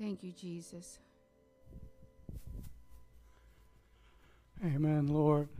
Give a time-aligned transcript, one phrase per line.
[0.00, 0.98] Thank you, Jesus.
[4.64, 5.50] Amen, Lord.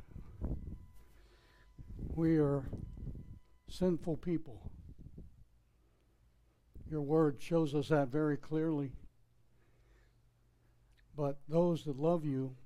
[2.14, 2.64] We are
[3.68, 4.58] sinful people.
[6.90, 8.92] Your word shows us that very clearly.
[11.14, 12.56] But those that love you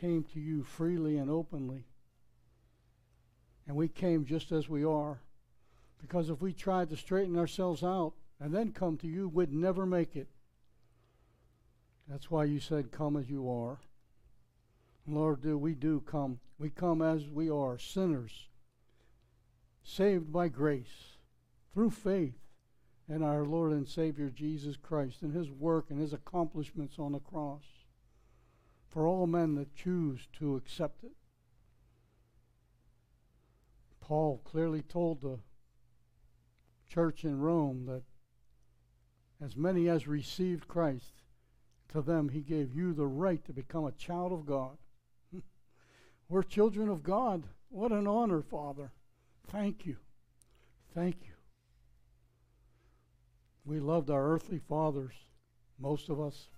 [0.00, 1.84] came to you freely and openly.
[3.68, 5.20] And we came just as we are.
[6.00, 9.86] Because if we tried to straighten ourselves out and then come to you, we'd never
[9.86, 10.26] make it.
[12.08, 13.78] That's why you said, Come as you are.
[15.06, 16.40] Lord, do we do come.
[16.58, 18.48] We come as we are, sinners,
[19.82, 21.18] saved by grace,
[21.72, 22.38] through faith
[23.08, 27.18] in our Lord and Savior Jesus Christ and his work and his accomplishments on the
[27.18, 27.64] cross
[28.88, 31.12] for all men that choose to accept it.
[34.00, 35.40] Paul clearly told the
[36.88, 38.02] church in Rome that
[39.44, 41.23] as many as received Christ,
[41.94, 44.76] to them he gave you the right to become a child of God.
[46.28, 47.44] We're children of God.
[47.68, 48.90] What an honor, Father.
[49.46, 49.96] Thank you.
[50.92, 51.34] Thank you.
[53.64, 55.14] We loved our earthly fathers,
[55.78, 56.48] most of us,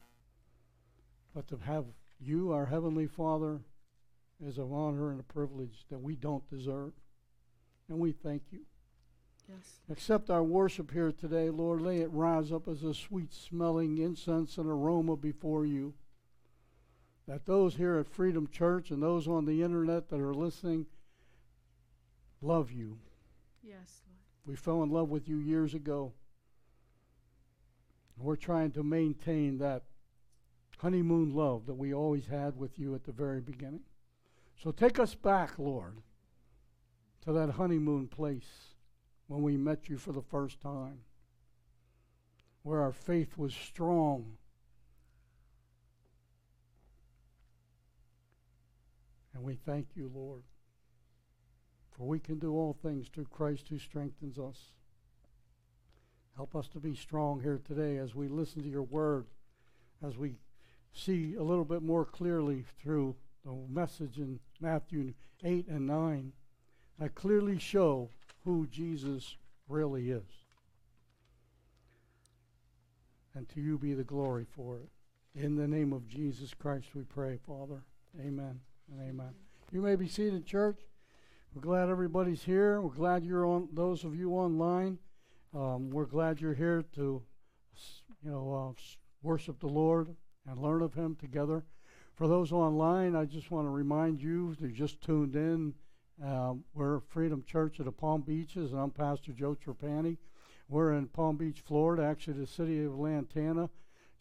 [1.34, 1.84] but to have
[2.18, 3.60] you, our Heavenly Father,
[4.42, 6.92] is an honor and a privilege that we don't deserve.
[7.90, 8.60] And we thank you.
[9.48, 9.80] Yes.
[9.90, 11.80] Accept our worship here today, Lord.
[11.80, 15.94] Lay it rise up as a sweet smelling incense and aroma before you.
[17.28, 20.86] That those here at Freedom Church and those on the internet that are listening
[22.40, 22.98] love you.
[23.62, 24.20] Yes, Lord.
[24.46, 26.12] We fell in love with you years ago.
[28.18, 29.82] We're trying to maintain that
[30.78, 33.82] honeymoon love that we always had with you at the very beginning.
[34.62, 35.98] So take us back, Lord,
[37.24, 38.75] to that honeymoon place
[39.28, 41.00] when we met you for the first time,
[42.62, 44.36] where our faith was strong.
[49.34, 50.42] And we thank you, Lord,
[51.90, 54.58] for we can do all things through Christ who strengthens us.
[56.36, 59.26] Help us to be strong here today as we listen to your word,
[60.06, 60.36] as we
[60.92, 66.32] see a little bit more clearly through the message in Matthew 8 and 9
[66.98, 68.08] that clearly show
[68.46, 69.36] who Jesus
[69.68, 70.22] really is.
[73.34, 74.88] And to you be the glory for it.
[75.34, 77.82] In the name of Jesus Christ we pray, Father.
[78.18, 79.34] Amen and amen.
[79.72, 80.78] You may be seated, church.
[81.54, 82.80] We're glad everybody's here.
[82.80, 84.98] We're glad you're on, those of you online.
[85.52, 87.22] Um, we're glad you're here to,
[88.24, 88.80] you know, uh,
[89.22, 90.14] worship the Lord
[90.48, 91.64] and learn of Him together.
[92.14, 95.74] For those online, I just want to remind you if you just tuned in.
[96.24, 100.16] Um, we're Freedom Church of the Palm Beaches, and I'm Pastor Joe Trapani.
[100.66, 103.68] We're in Palm Beach, Florida, actually the city of Lantana,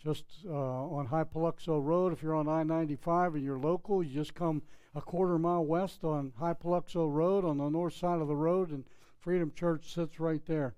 [0.03, 2.11] just uh, on Hypoluxo Road.
[2.11, 4.61] If you're on I-95 and you're local, you just come
[4.93, 8.83] a quarter mile west on Hypoluxo Road on the north side of the road, and
[9.21, 10.75] Freedom Church sits right there.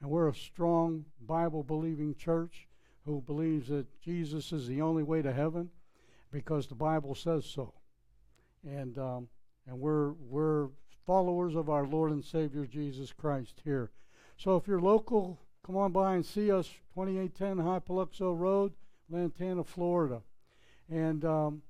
[0.00, 2.68] And we're a strong Bible-believing church
[3.04, 5.70] who believes that Jesus is the only way to heaven
[6.30, 7.74] because the Bible says so.
[8.64, 9.28] And um,
[9.66, 10.68] and we're we're
[11.06, 13.90] followers of our Lord and Savior Jesus Christ here.
[14.36, 18.72] So if you're local, come on by and see us, 2810 Hypoluxo Road,
[19.10, 20.22] Lantana, Florida.
[20.90, 21.62] And um,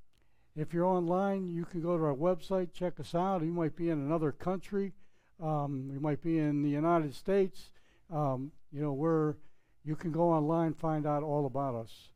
[0.57, 3.43] if you're online, you can go to our website, check us out.
[3.43, 4.93] You might be in another country.
[5.43, 7.71] Um, you might be in the United States.
[8.13, 9.35] Um, you know, we're
[9.85, 12.09] you can go online find out all about us.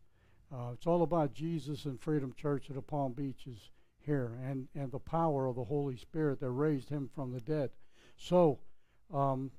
[0.52, 4.90] Uh, it's all about Jesus and Freedom Church at the Palm Beaches here and, and
[4.90, 7.70] the power of the Holy Spirit that raised him from the dead.
[8.16, 8.58] So,
[9.12, 9.50] um,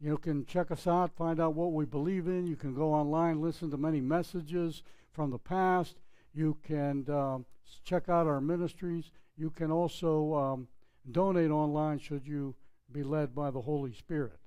[0.00, 2.46] you can check us out, find out what we believe in.
[2.46, 5.96] You can go online, listen to many messages from the past.
[6.32, 7.46] You can um,
[7.84, 9.10] check out our ministries.
[9.36, 10.68] You can also um,
[11.10, 12.54] donate online should you
[12.92, 14.38] be led by the Holy Spirit.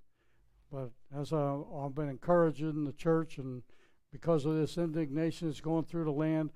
[0.71, 3.63] But as I, I've been encouraging the church, and
[4.11, 6.51] because of this indignation that's going through the land,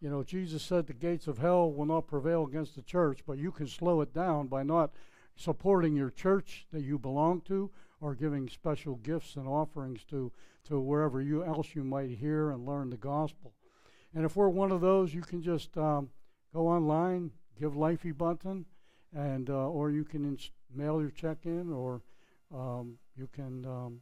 [0.00, 3.38] you know, Jesus said the gates of hell will not prevail against the church, but
[3.38, 4.92] you can slow it down by not
[5.34, 10.30] supporting your church that you belong to or giving special gifts and offerings to,
[10.68, 13.52] to wherever you else you might hear and learn the gospel.
[14.14, 16.10] And if we're one of those, you can just um,
[16.54, 18.66] go online, give Lively button,
[19.14, 22.02] and uh, or you can ins- mail your check in, or
[22.54, 24.00] um, you can, um,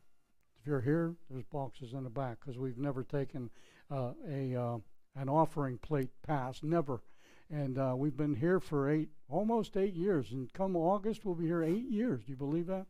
[0.60, 3.50] if you're here, there's boxes in the back because we've never taken
[3.90, 4.78] uh, a uh,
[5.16, 7.00] an offering plate pass, never.
[7.50, 10.32] And uh, we've been here for eight, almost eight years.
[10.32, 12.24] And come August, we'll be here eight years.
[12.24, 12.86] Do you believe that?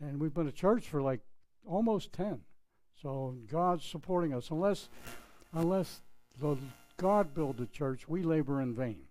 [0.00, 1.20] And we've been a church for like
[1.66, 2.40] almost 10.
[3.00, 4.50] So God's supporting us.
[4.50, 4.88] Unless
[5.52, 6.02] unless
[6.40, 6.56] the
[6.96, 9.02] God build the church, we labor in vain.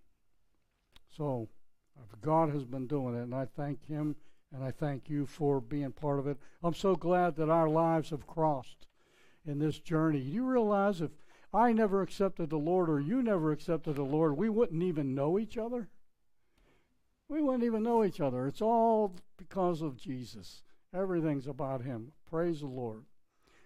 [1.16, 1.48] So
[2.22, 4.16] God has been doing it, and I thank Him
[4.54, 6.38] and I thank you for being part of it.
[6.64, 8.88] I'm so glad that our lives have crossed
[9.46, 10.20] in this journey.
[10.20, 11.12] Do you realize if
[11.58, 15.40] I never accepted the Lord or you never accepted the Lord, we wouldn't even know
[15.40, 15.90] each other?
[17.28, 18.46] We wouldn't even know each other.
[18.46, 20.62] It's all because of Jesus.
[20.94, 22.12] Everything's about Him.
[22.30, 23.06] Praise the Lord.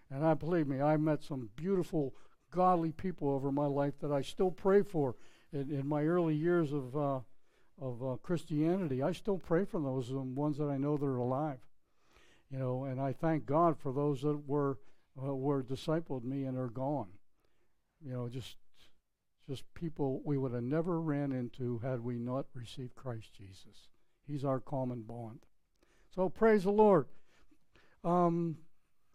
[0.10, 2.16] And I believe me, I met some beautiful,
[2.50, 5.18] godly people over my life that I still pray for
[5.52, 7.20] in, in my early years of uh,
[7.82, 9.04] of uh, Christianity.
[9.04, 11.60] I still pray for those um, ones that I know that are alive.
[12.52, 14.80] You know, and I thank God for those that were
[15.22, 17.10] uh, were discipled me and are gone.
[18.06, 18.58] You know, just
[19.48, 23.90] just people we would have never ran into had we not received Christ Jesus.
[24.28, 25.40] He's our common bond.
[26.14, 27.08] So praise the Lord.
[28.04, 28.58] Um,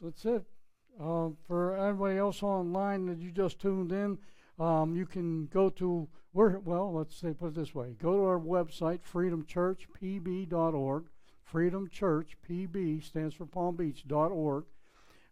[0.01, 0.45] that's it.
[1.01, 4.19] Uh, for anybody else online that you just tuned in,
[4.59, 8.25] um, you can go to where well, let's say put it this way: go to
[8.25, 11.05] our website, freedomchurchpb.org.
[11.43, 14.65] Freedom Church PB stands for Palm Beach.org.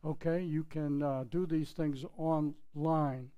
[0.04, 3.30] Okay, you can uh, do these things online.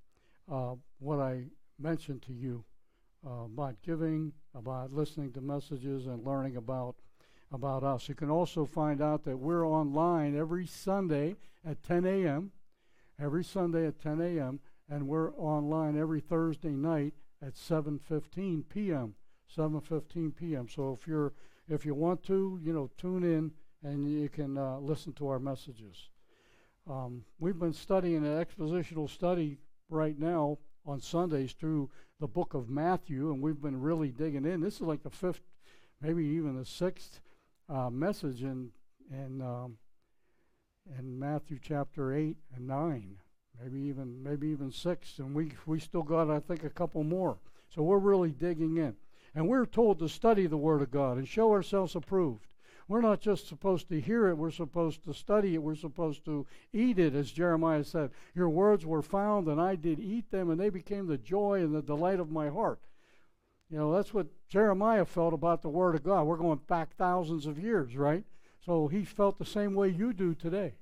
[0.51, 1.45] Uh, what I
[1.79, 2.65] mentioned to you
[3.27, 6.97] uh, about giving, about listening to messages, and learning about
[7.53, 8.09] about us.
[8.09, 12.51] You can also find out that we're online every Sunday at 10 a.m.
[13.21, 19.15] Every Sunday at 10 a.m and we're online every Thursday night at 7:15 p.m.
[19.57, 20.69] 7:15 p.m.
[20.69, 21.33] So if you're
[21.69, 23.53] if you want to, you know, tune in
[23.83, 26.11] and you can uh, listen to our messages.
[26.89, 29.59] Um, we've been studying an expositional study
[29.89, 31.91] right now on Sundays through
[32.21, 34.61] the book of Matthew, and we've been really digging in.
[34.61, 35.43] This is like the fifth,
[36.01, 37.21] maybe even the sixth
[37.69, 38.71] uh, message in
[39.11, 39.79] in um,
[40.99, 43.17] in Matthew chapter eight and nine
[43.63, 47.39] maybe even maybe even six, and we we still got I think a couple more.
[47.75, 48.97] So we're really digging in,
[49.35, 52.47] and we're told to study the Word of God and show ourselves approved.
[52.89, 55.63] We're not just supposed to hear it; we're supposed to study it.
[55.63, 58.11] We're supposed to eat it, as Jeremiah said.
[58.35, 61.75] Your words were found, and I did eat them, and they became the joy and
[61.75, 62.81] the delight of my heart.
[63.69, 66.25] You know, that's what Jeremiah felt about the Word of God.
[66.25, 68.25] We're going back thousands of years, right?
[68.65, 70.75] So he felt the same way you do today.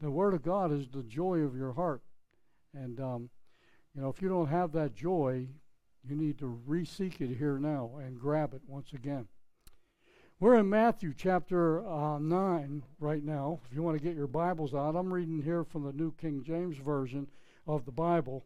[0.00, 2.02] The Word of God is the joy of your heart.
[2.74, 3.30] And, um,
[3.94, 5.46] you know, if you don't have that joy,
[6.04, 9.28] you need to re-seek it here now and grab it once again.
[10.40, 13.58] We're in Matthew chapter uh, 9 right now.
[13.68, 16.44] If you want to get your Bibles out, I'm reading here from the New King
[16.44, 17.26] James Version
[17.66, 18.44] of the Bible.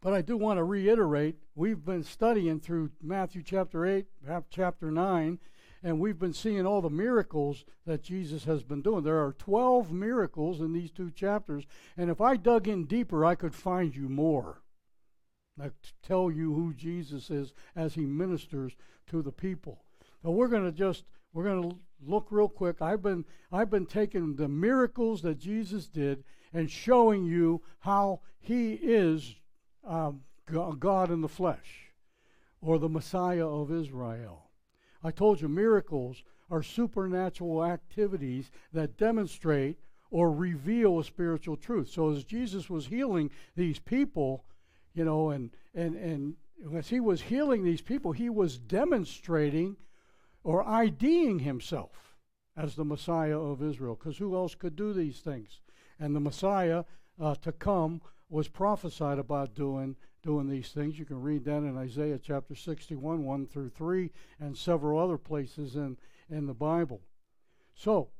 [0.00, 4.06] But I do want to reiterate we've been studying through Matthew chapter 8,
[4.50, 5.40] chapter 9,
[5.82, 9.02] and we've been seeing all the miracles that Jesus has been doing.
[9.02, 11.64] There are 12 miracles in these two chapters,
[11.96, 14.62] and if I dug in deeper, I could find you more.
[15.60, 15.72] I
[16.04, 18.76] tell you who Jesus is as he ministers
[19.08, 19.82] to the people.
[20.22, 21.76] But we're going to just we're going to
[22.06, 22.82] look real quick.
[22.82, 28.74] I've been I've been taking the miracles that Jesus did and showing you how he
[28.74, 29.34] is
[29.86, 30.20] um,
[30.78, 31.92] God in the flesh,
[32.60, 34.50] or the Messiah of Israel.
[35.02, 39.78] I told you miracles are supernatural activities that demonstrate
[40.10, 41.88] or reveal a spiritual truth.
[41.88, 44.44] So as Jesus was healing these people,
[44.94, 46.34] you know, and and and
[46.76, 49.76] as he was healing these people, he was demonstrating
[50.44, 52.16] or IDing himself
[52.56, 53.94] as the Messiah of Israel.
[53.94, 55.60] Because who else could do these things?
[55.98, 56.84] And the Messiah
[57.20, 60.98] uh, to come was prophesied about doing doing these things.
[60.98, 65.74] You can read that in Isaiah chapter 61, 1 through 3, and several other places
[65.74, 65.96] in,
[66.30, 67.00] in the Bible.
[67.74, 68.10] So,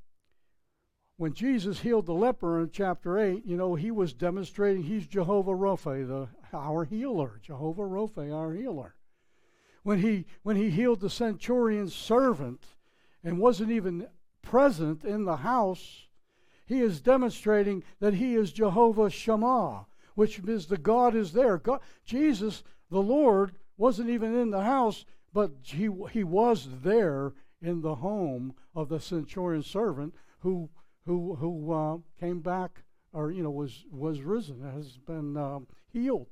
[1.16, 5.52] when Jesus healed the leper in chapter 8, you know, he was demonstrating he's Jehovah
[5.52, 7.38] Rapha, the, our healer.
[7.40, 8.96] Jehovah Rapha, our healer.
[9.82, 12.64] When he, when he healed the centurion's servant
[13.24, 14.06] and wasn't even
[14.42, 16.06] present in the house,
[16.66, 21.58] he is demonstrating that he is Jehovah Shammah, which means the God is there.
[21.58, 27.80] God, Jesus, the Lord, wasn't even in the house, but he, he was there in
[27.80, 30.68] the home of the centurion servant who,
[31.06, 36.28] who, who uh, came back or, you know, was, was risen, has been um, healed.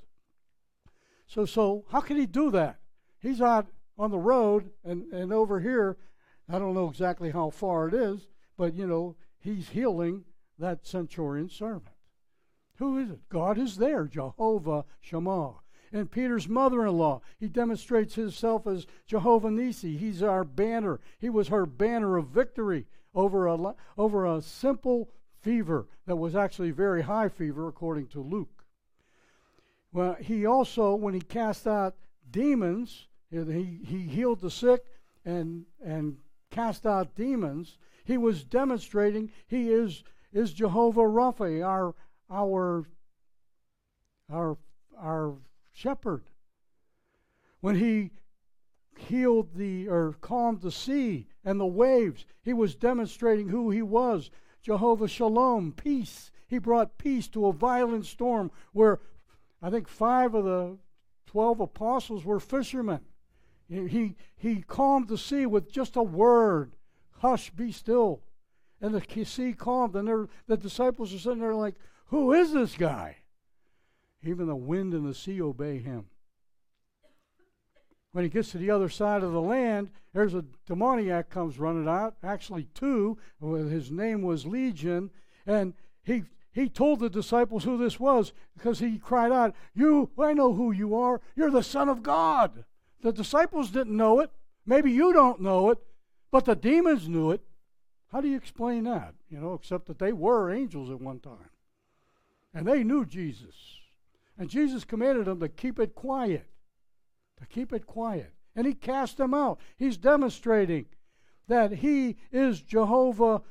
[1.26, 2.79] So, so how can he do that?
[3.20, 3.66] He's out
[3.98, 5.96] on the road and, and over here,
[6.48, 10.24] I don't know exactly how far it is, but, you know, he's healing
[10.58, 11.94] that centurion servant.
[12.76, 13.28] Who is it?
[13.28, 15.54] God is there, Jehovah Shammah.
[15.92, 19.96] And Peter's mother in law, he demonstrates himself as Jehovah Nisi.
[19.96, 21.00] He's our banner.
[21.18, 25.10] He was her banner of victory over a, over a simple
[25.40, 28.64] fever that was actually very high fever, according to Luke.
[29.92, 31.96] Well, he also, when he cast out
[32.30, 34.84] demons, he, he healed the sick
[35.24, 36.16] and, and
[36.50, 37.78] cast out demons.
[38.04, 41.94] He was demonstrating he is, is Jehovah Rapha, our,
[42.28, 42.84] our,
[44.30, 44.56] our,
[44.98, 45.34] our
[45.72, 46.24] shepherd.
[47.60, 48.10] When he
[48.96, 54.30] healed the or calmed the sea and the waves, he was demonstrating who he was.
[54.62, 56.30] Jehovah Shalom, peace.
[56.46, 59.00] He brought peace to a violent storm where
[59.62, 60.78] I think five of the
[61.26, 63.00] 12 apostles were fishermen.
[63.70, 66.72] He, he calmed the sea with just a word
[67.20, 68.22] hush, be still.
[68.80, 73.18] And the sea calmed, and the disciples are sitting there like, Who is this guy?
[74.22, 76.06] Even the wind and the sea obey him.
[78.12, 81.86] When he gets to the other side of the land, there's a demoniac comes running
[81.86, 83.18] out, actually two.
[83.40, 85.10] His name was Legion,
[85.46, 90.32] and he he told the disciples who this was because he cried out, You, I
[90.32, 91.20] know who you are.
[91.36, 92.64] You're the Son of God.
[93.02, 94.30] The disciples didn't know it.
[94.66, 95.78] Maybe you don't know it,
[96.30, 97.42] but the demons knew it.
[98.12, 99.14] How do you explain that?
[99.30, 101.50] You know, except that they were angels at one time.
[102.52, 103.54] And they knew Jesus.
[104.36, 106.46] And Jesus commanded them to keep it quiet.
[107.38, 108.32] To keep it quiet.
[108.56, 109.60] And he cast them out.
[109.76, 110.86] He's demonstrating
[111.46, 113.42] that he is Jehovah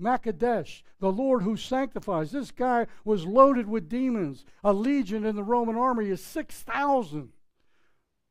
[0.00, 2.30] Makadesh, the Lord who sanctifies.
[2.30, 4.44] This guy was loaded with demons.
[4.62, 7.30] A legion in the Roman army is 6,000.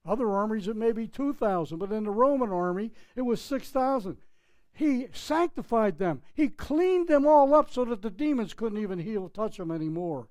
[0.05, 4.17] Other armies, it may be 2,000, but in the Roman army, it was 6,000.
[4.71, 6.21] He sanctified them.
[6.33, 10.27] He cleaned them all up so that the demons couldn't even heal, touch them anymore.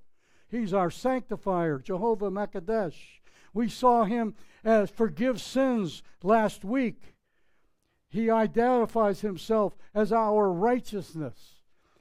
[0.49, 3.21] He's our sanctifier, Jehovah Makadesh.
[3.53, 7.15] We saw him as forgive sins last week.
[8.09, 11.55] He identifies himself as our righteousness.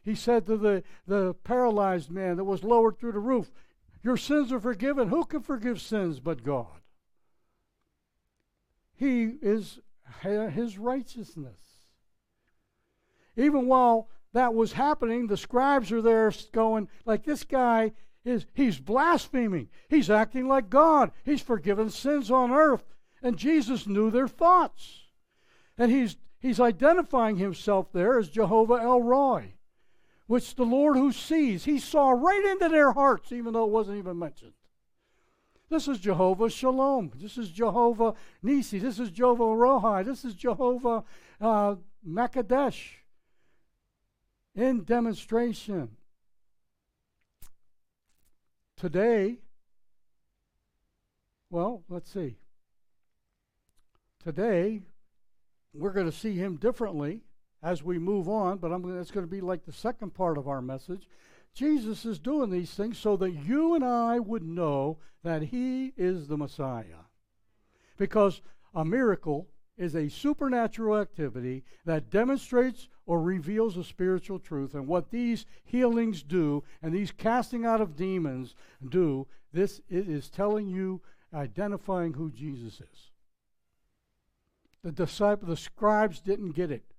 [0.03, 3.51] He said to the, the paralyzed man that was lowered through the roof,
[4.03, 5.07] Your sins are forgiven.
[5.07, 6.82] Who can forgive sins but God?
[9.03, 9.79] He is
[10.21, 11.59] his righteousness.
[13.35, 17.91] Even while that was happening, the scribes are there going, like this guy
[18.23, 19.67] is he's blaspheming.
[19.89, 21.11] He's acting like God.
[21.25, 22.95] He's forgiven sins on earth.
[23.21, 25.01] And Jesus knew their thoughts.
[25.77, 29.55] And he's, he's identifying himself there as Jehovah El Roi,
[30.27, 33.97] which the Lord who sees, he saw right into their hearts, even though it wasn't
[33.97, 34.53] even mentioned.
[35.73, 37.11] This is Jehovah Shalom.
[37.15, 38.13] This is Jehovah
[38.43, 38.77] Nisi.
[38.77, 40.05] This is Jehovah Rohi.
[40.05, 41.03] This is Jehovah
[41.41, 41.75] uh,
[42.07, 42.97] Makadesh
[44.53, 45.97] in demonstration.
[48.77, 49.39] Today,
[51.49, 52.35] well, let's see.
[54.23, 54.83] Today,
[55.73, 57.21] we're going to see him differently
[57.63, 60.61] as we move on, but I'm going to be like the second part of our
[60.61, 61.07] message.
[61.53, 66.27] Jesus is doing these things so that you and I would know that he is
[66.27, 67.05] the Messiah.
[67.97, 68.41] Because
[68.73, 74.73] a miracle is a supernatural activity that demonstrates or reveals a spiritual truth.
[74.73, 78.55] And what these healings do and these casting out of demons
[78.87, 81.01] do, this is telling you,
[81.33, 83.11] identifying who Jesus is.
[84.83, 86.92] The disciple, the scribes didn't get it.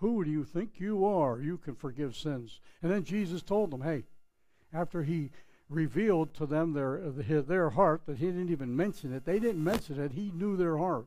[0.00, 1.40] Who do you think you are?
[1.40, 2.60] You can forgive sins.
[2.82, 4.04] And then Jesus told them, hey,
[4.72, 5.30] after he
[5.68, 10.00] revealed to them their, their heart, that he didn't even mention it, they didn't mention
[10.00, 11.06] it, he knew their heart.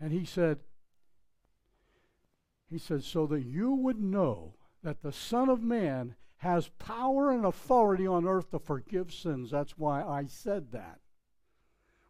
[0.00, 0.58] And he said,
[2.70, 7.44] he said, so that you would know that the Son of Man has power and
[7.44, 9.50] authority on earth to forgive sins.
[9.50, 11.00] That's why I said that.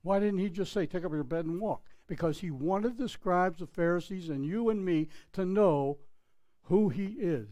[0.02, 1.86] Why didn't he just say, take up your bed and walk?
[2.06, 5.98] Because he wanted the scribes, the Pharisees, and you and me to know
[6.64, 7.48] who he is.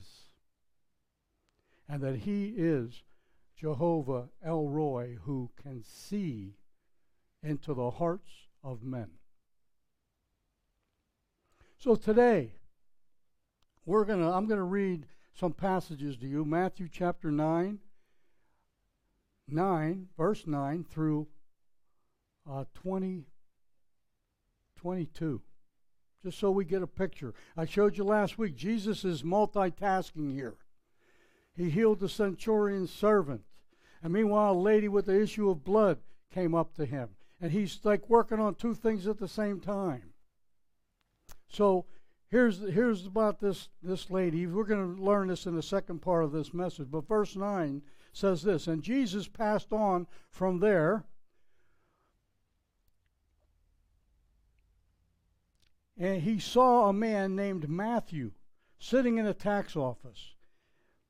[1.88, 3.02] And that he is
[3.56, 6.54] Jehovah El Roi who can see
[7.42, 8.30] into the hearts
[8.62, 9.10] of men.
[11.78, 12.52] So today,
[13.84, 16.44] we're gonna I'm gonna read some passages to you.
[16.44, 17.78] Matthew chapter 9,
[19.48, 21.26] 9, verse 9 through
[22.50, 23.26] uh, 20
[24.84, 25.40] 22.
[26.22, 27.32] Just so we get a picture.
[27.56, 30.56] I showed you last week, Jesus is multitasking here.
[31.56, 33.40] He healed the centurion's servant.
[34.02, 36.00] And meanwhile, a lady with the issue of blood
[36.30, 37.08] came up to him.
[37.40, 40.12] And he's like working on two things at the same time.
[41.48, 41.86] So
[42.30, 44.46] here's, here's about this, this lady.
[44.46, 46.90] We're going to learn this in the second part of this message.
[46.90, 47.80] But verse 9
[48.12, 51.06] says this And Jesus passed on from there
[55.96, 58.32] and he saw a man named Matthew
[58.78, 60.34] sitting in a tax office.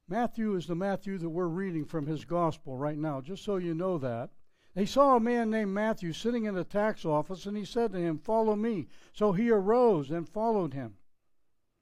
[0.07, 3.75] Matthew is the Matthew that we're reading from his gospel right now, just so you
[3.75, 4.31] know that.
[4.75, 7.99] He saw a man named Matthew sitting in a tax office, and he said to
[7.99, 8.89] him, Follow me.
[9.13, 10.97] So he arose and followed him.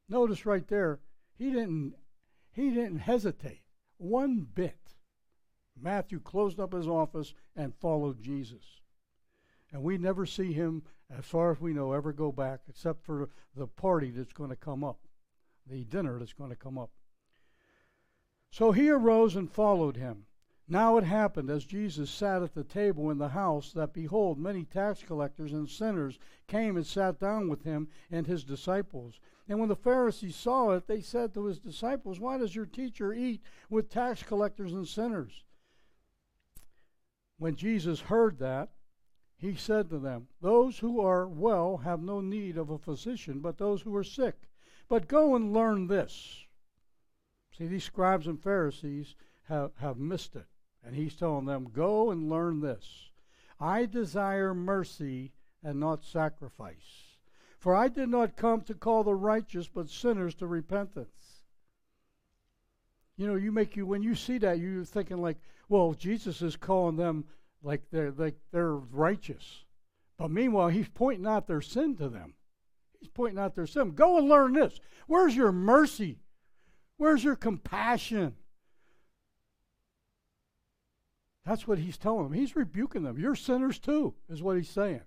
[0.09, 1.01] Notice right there,
[1.35, 1.95] he didn't
[2.53, 3.63] he didn't hesitate
[3.97, 4.95] one bit.
[5.81, 8.81] Matthew closed up his office and followed Jesus.
[9.73, 10.83] And we never see him,
[11.17, 14.57] as far as we know, ever go back except for the party that's going to
[14.57, 14.99] come up,
[15.67, 16.91] the dinner that's going to come up.
[18.51, 20.27] So he arose and followed him.
[20.69, 24.65] Now it happened, as Jesus sat at the table in the house, that behold, many
[24.65, 29.21] tax collectors and sinners came and sat down with him and his disciples.
[29.49, 33.13] And when the Pharisees saw it, they said to his disciples, Why does your teacher
[33.13, 35.45] eat with tax collectors and sinners?
[37.39, 38.71] When Jesus heard that,
[39.43, 43.59] he said to them, Those who are well have no need of a physician, but
[43.59, 44.37] those who are sick.
[44.89, 46.45] But go and learn this.
[47.59, 49.17] See, these scribes and Pharisees
[49.49, 50.47] have, have missed it.
[50.85, 53.11] And he's telling them, Go and learn this.
[53.59, 57.17] I desire mercy and not sacrifice.
[57.59, 61.43] For I did not come to call the righteous, but sinners to repentance.
[63.17, 66.55] You know, you make you when you see that, you're thinking like, well, Jesus is
[66.55, 67.25] calling them
[67.63, 69.65] like they're like they're righteous.
[70.19, 72.35] But meanwhile, he's pointing out their sin to them.
[73.01, 73.93] He's pointing out their sin.
[73.93, 74.79] Go and learn this.
[75.07, 76.21] Where's your mercy?
[76.97, 78.37] Where's your compassion?
[81.45, 82.33] That's what he's telling them.
[82.33, 83.19] He's rebuking them.
[83.19, 85.01] You're sinners too, is what he's saying.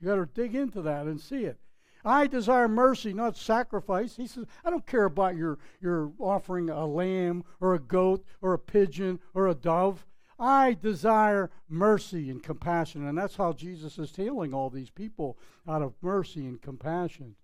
[0.00, 1.58] You got to dig into that and see it.
[2.04, 4.16] I desire mercy, not sacrifice.
[4.16, 8.54] He says, I don't care about your, your offering a lamb or a goat or
[8.54, 10.04] a pigeon or a dove.
[10.42, 13.06] I desire mercy and compassion.
[13.06, 17.36] And that's how Jesus is healing all these people out of mercy and compassion.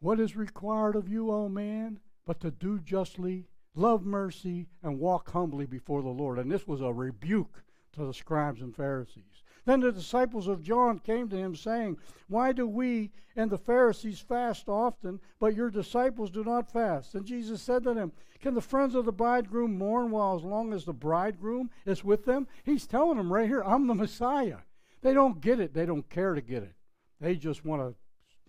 [0.00, 5.30] What is required of you, O man, but to do justly, love mercy, and walk
[5.30, 6.38] humbly before the Lord?
[6.38, 9.42] And this was a rebuke to the scribes and Pharisees.
[9.68, 14.18] Then the disciples of John came to him, saying, Why do we and the Pharisees
[14.18, 17.14] fast often, but your disciples do not fast?
[17.14, 20.72] And Jesus said to them, Can the friends of the bridegroom mourn while as long
[20.72, 22.48] as the bridegroom is with them?
[22.64, 24.60] He's telling them right here, I'm the Messiah.
[25.02, 25.74] They don't get it.
[25.74, 26.74] They don't care to get it.
[27.20, 27.94] They just want to,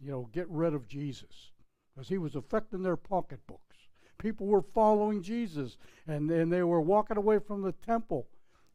[0.01, 1.51] you know, get rid of Jesus
[1.93, 3.75] because he was affecting their pocketbooks.
[4.19, 5.75] People were following Jesus,
[6.07, 8.25] and, and they were walking away from the temple,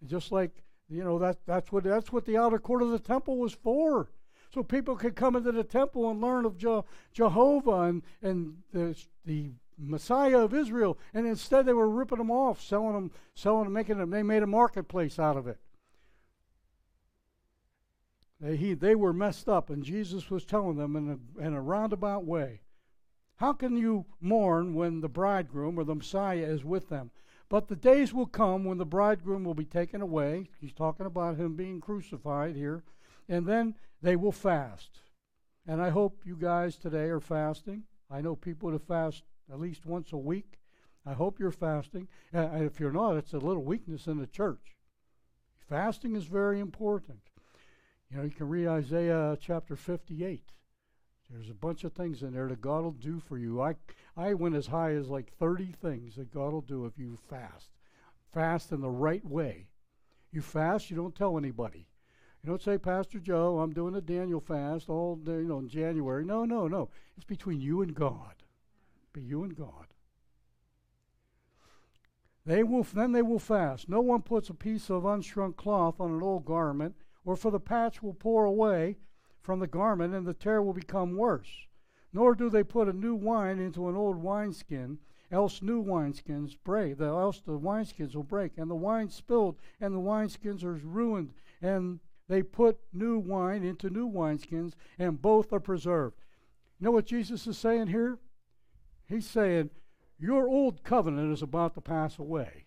[0.07, 3.38] just like you know, that, that's, what, that's what the outer court of the temple
[3.38, 4.11] was for.
[4.53, 8.97] So people could come into the temple and learn of Je- Jehovah and, and the,
[9.25, 10.99] the Messiah of Israel.
[11.12, 14.42] And instead they were ripping them off, selling them, selling them, making them, they made
[14.42, 15.59] a marketplace out of it.
[18.40, 21.61] They, he, they were messed up, and Jesus was telling them in a, in a
[21.61, 22.61] roundabout way
[23.37, 27.11] How can you mourn when the bridegroom or the Messiah is with them?
[27.48, 30.48] But the days will come when the bridegroom will be taken away.
[30.61, 32.83] He's talking about him being crucified here.
[33.28, 35.00] And then they will fast.
[35.66, 37.85] And I hope you guys today are fasting.
[38.11, 40.59] I know people that fast at least once a week.
[41.07, 42.09] I hope you're fasting.
[42.33, 44.76] And if you're not, it's a little weakness in the church.
[45.68, 47.20] Fasting is very important.
[48.11, 50.52] You know, you can read Isaiah chapter 58.
[51.30, 53.61] There's a bunch of things in there that God will do for you.
[53.61, 53.74] I,
[54.16, 57.70] I went as high as like 30 things that God will do if you fast.
[58.33, 59.66] Fast in the right way.
[60.31, 61.87] You fast, you don't tell anybody.
[62.42, 65.68] You don't say, Pastor Joe, I'm doing a Daniel fast all day, you know, in
[65.68, 66.24] January.
[66.24, 66.90] No, no, no.
[67.16, 68.35] It's between you and God.
[69.12, 69.87] Be you and God.
[72.46, 73.88] They will then they will fast.
[73.88, 77.61] No one puts a piece of unshrunk cloth on an old garment, or for the
[77.61, 78.98] patch will pour away
[79.40, 81.66] from the garment, and the tear will become worse.
[82.14, 84.98] Nor do they put a new wine into an old wineskin,
[85.33, 89.92] else new wineskins break, the, else the wineskins will break, and the wine spilled, and
[89.92, 91.98] the wineskins are ruined, and
[92.29, 96.16] they put new wine into new wineskins, and both are preserved.
[96.79, 98.18] You know what Jesus is saying here?
[99.09, 99.70] He's saying,
[100.16, 102.66] Your old covenant is about to pass away.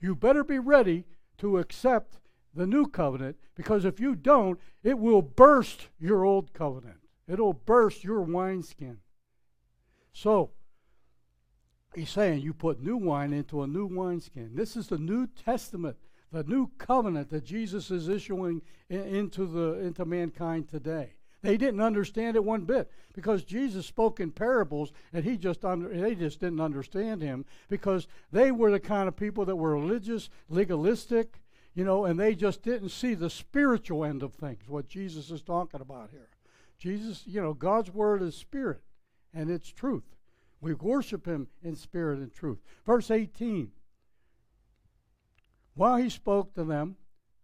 [0.00, 1.04] You better be ready
[1.38, 2.18] to accept
[2.54, 7.05] the new covenant because if you don't, it will burst your old covenant.
[7.28, 8.98] It'll burst your wineskin.
[10.12, 10.50] So,
[11.94, 14.52] he's saying you put new wine into a new wineskin.
[14.54, 15.96] This is the New Testament,
[16.32, 21.14] the new covenant that Jesus is issuing into, the, into mankind today.
[21.42, 25.88] They didn't understand it one bit because Jesus spoke in parables and he just under,
[25.88, 30.28] they just didn't understand him because they were the kind of people that were religious,
[30.48, 31.40] legalistic,
[31.74, 35.42] you know, and they just didn't see the spiritual end of things, what Jesus is
[35.42, 36.28] talking about here.
[36.78, 38.82] Jesus, you know, God's word is spirit
[39.32, 40.04] and it's truth.
[40.60, 42.58] We worship him in spirit and truth.
[42.84, 43.70] Verse 18
[45.74, 46.96] While he spoke to them,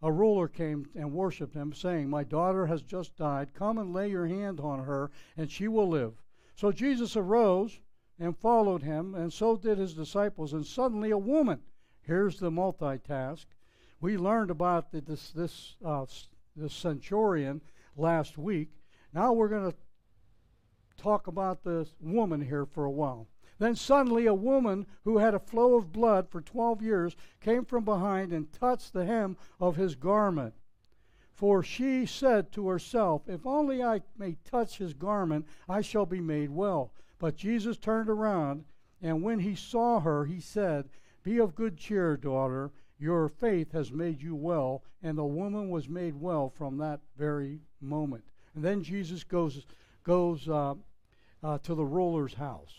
[0.02, 3.54] a ruler came and worshipped him, saying, My daughter has just died.
[3.54, 6.20] Come and lay your hand on her, and she will live.
[6.56, 7.80] So Jesus arose
[8.18, 10.52] and followed him, and so did his disciples.
[10.52, 11.60] And suddenly a woman,
[12.00, 13.46] here's the multitask.
[14.00, 16.06] We learned about the, this, this, uh,
[16.56, 17.60] this centurion
[17.96, 18.70] last week.
[19.14, 19.76] Now we're going to
[20.96, 23.28] talk about this woman here for a while.
[23.58, 27.84] Then suddenly a woman who had a flow of blood for 12 years came from
[27.84, 30.54] behind and touched the hem of his garment.
[31.32, 36.20] For she said to herself, If only I may touch his garment, I shall be
[36.20, 36.92] made well.
[37.18, 38.64] But Jesus turned around,
[39.00, 40.88] and when he saw her, he said,
[41.22, 42.72] Be of good cheer, daughter.
[42.98, 44.82] Your faith has made you well.
[45.02, 48.31] And the woman was made well from that very moment.
[48.54, 49.64] And then Jesus goes,
[50.04, 50.74] goes uh,
[51.42, 52.74] uh, to the ruler's house.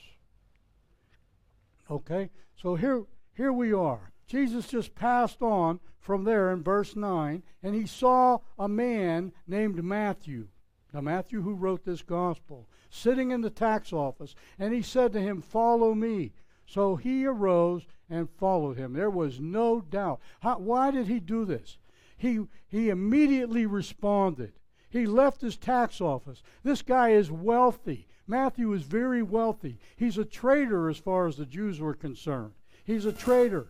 [1.90, 2.30] Okay?
[2.56, 4.12] So here, here we are.
[4.28, 9.84] Jesus just passed on from there in verse 9, and he saw a man named
[9.84, 10.48] Matthew.
[10.94, 15.22] Now, Matthew, who wrote this gospel, sitting in the tax office, and he said to
[15.22, 16.34] him, Follow me.
[16.66, 18.94] So he arose and followed him.
[18.94, 20.22] There was no doubt.
[20.42, 21.78] How, why did he do this?
[22.16, 24.54] He, he immediately responded.
[24.94, 26.44] He left his tax office.
[26.62, 28.06] This guy is wealthy.
[28.28, 29.80] Matthew is very wealthy.
[29.96, 32.52] He's a traitor as far as the Jews were concerned.
[32.86, 33.70] He's a traitor.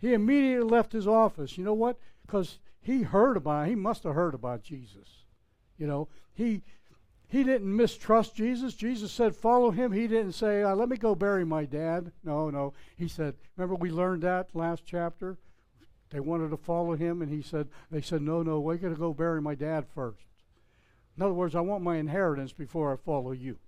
[0.00, 1.56] He immediately left his office.
[1.56, 2.00] You know what?
[2.26, 5.22] Because he heard about, he must have heard about Jesus.
[5.78, 6.62] You know, he
[7.28, 8.74] he didn't mistrust Jesus.
[8.74, 12.50] Jesus said, "Follow him." He didn't say, uh, "Let me go bury my dad." No,
[12.50, 12.74] no.
[12.96, 15.38] He said, "Remember we learned that last chapter."
[16.08, 18.58] They wanted to follow him, and he said, "They said, no, no.
[18.58, 20.24] We're going to go bury my dad first.
[21.16, 23.58] In other words, I want my inheritance before I follow you."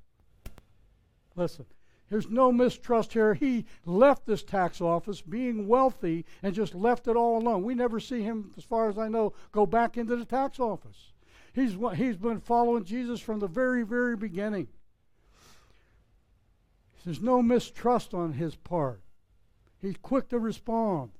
[1.34, 1.66] Listen,
[2.08, 3.34] there's no mistrust here.
[3.34, 7.62] He left this tax office being wealthy and just left it all alone.
[7.62, 11.12] We never see him, as far as I know, go back into the tax office.
[11.54, 14.68] He's, he's been following Jesus from the very, very beginning.
[17.04, 19.02] There's no mistrust on his part.
[19.80, 21.12] He's quick to respond.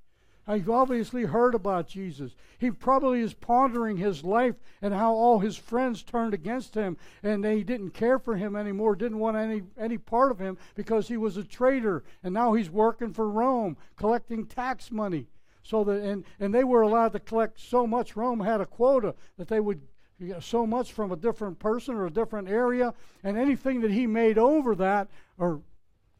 [0.50, 2.34] He's obviously heard about Jesus.
[2.58, 7.44] He probably is pondering his life and how all his friends turned against him and
[7.44, 11.16] they didn't care for him anymore, didn't want any, any part of him because he
[11.16, 12.02] was a traitor.
[12.24, 15.28] And now he's working for Rome, collecting tax money.
[15.62, 18.16] So that and, and they were allowed to collect so much.
[18.16, 19.80] Rome had a quota that they would
[20.20, 24.06] get so much from a different person or a different area, and anything that he
[24.06, 25.62] made over that or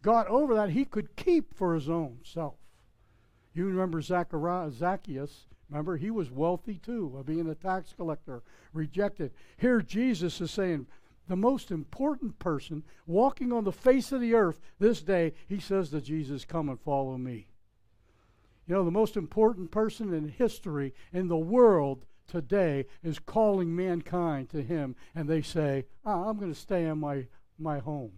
[0.01, 2.55] got over that, he could keep for his own self.
[3.55, 5.47] You remember Zachariah, Zacchaeus.
[5.69, 9.33] Remember, he was wealthy too, of being a tax collector, rejected.
[9.57, 10.87] Here, Jesus is saying,
[11.29, 15.91] the most important person walking on the face of the earth this day, he says
[15.91, 17.47] to Jesus, Come and follow me.
[18.67, 24.51] You know, the most important person in history, in the world today, is calling mankind
[24.51, 27.27] to him, and they say, ah, I'm going to stay in my,
[27.59, 28.13] my home.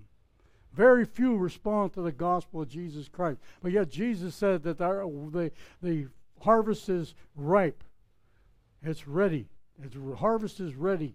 [0.75, 3.39] Very few respond to the gospel of Jesus Christ.
[3.63, 6.09] But yet Jesus said that the, the
[6.41, 7.85] harvest is ripe.
[8.83, 9.49] It's ready.
[9.83, 11.15] Its harvest is ready.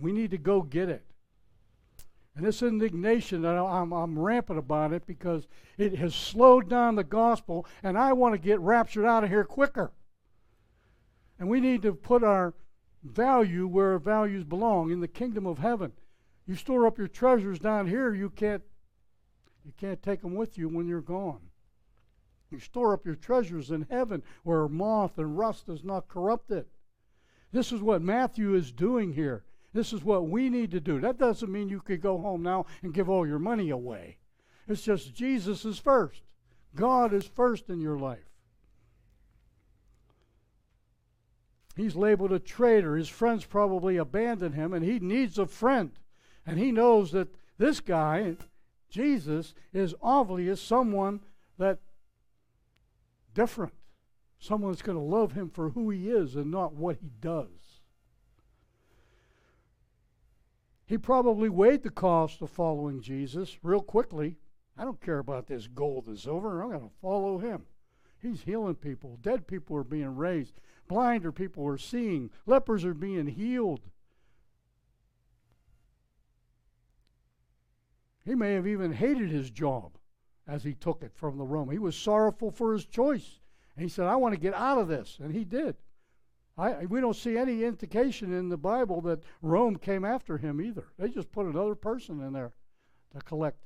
[0.00, 1.04] We need to go get it.
[2.34, 7.04] And this indignation, that I'm, I'm rampant about it because it has slowed down the
[7.04, 9.92] gospel, and I want to get raptured out of here quicker.
[11.38, 12.54] And we need to put our
[13.02, 15.92] value where our values belong in the kingdom of heaven.
[16.46, 18.62] You store up your treasures down here, you can't
[19.64, 21.40] you can't take them with you when you're gone.
[22.50, 26.68] You store up your treasures in heaven where moth and rust does not corrupt it.
[27.50, 29.44] This is what Matthew is doing here.
[29.72, 31.00] This is what we need to do.
[31.00, 34.18] That doesn't mean you could go home now and give all your money away.
[34.68, 36.22] It's just Jesus is first.
[36.74, 38.28] God is first in your life.
[41.74, 42.96] He's labeled a traitor.
[42.96, 45.92] His friends probably abandoned him, and he needs a friend.
[46.46, 48.36] And he knows that this guy,
[48.92, 51.20] Jesus is obviously someone
[51.56, 51.78] that
[53.32, 53.72] different.
[54.38, 57.80] Someone that's going to love him for who he is and not what he does.
[60.84, 64.36] He probably weighed the cost of following Jesus real quickly.
[64.76, 66.60] I don't care about this gold and silver.
[66.60, 67.62] I'm going to follow him.
[68.20, 69.18] He's healing people.
[69.22, 70.60] Dead people are being raised.
[70.86, 72.28] Blinder people are seeing.
[72.44, 73.80] Lepers are being healed.
[78.24, 79.98] He may have even hated his job
[80.46, 81.70] as he took it from the Rome.
[81.70, 83.40] He was sorrowful for his choice.
[83.76, 85.18] And he said, I want to get out of this.
[85.22, 85.76] And he did.
[86.58, 90.84] I, we don't see any indication in the Bible that Rome came after him either.
[90.98, 92.52] They just put another person in there
[93.14, 93.64] to collect.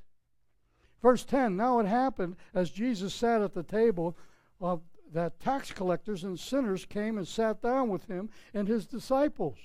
[1.02, 4.16] Verse 10 Now it happened as Jesus sat at the table
[5.12, 9.58] that tax collectors and sinners came and sat down with him and his disciples.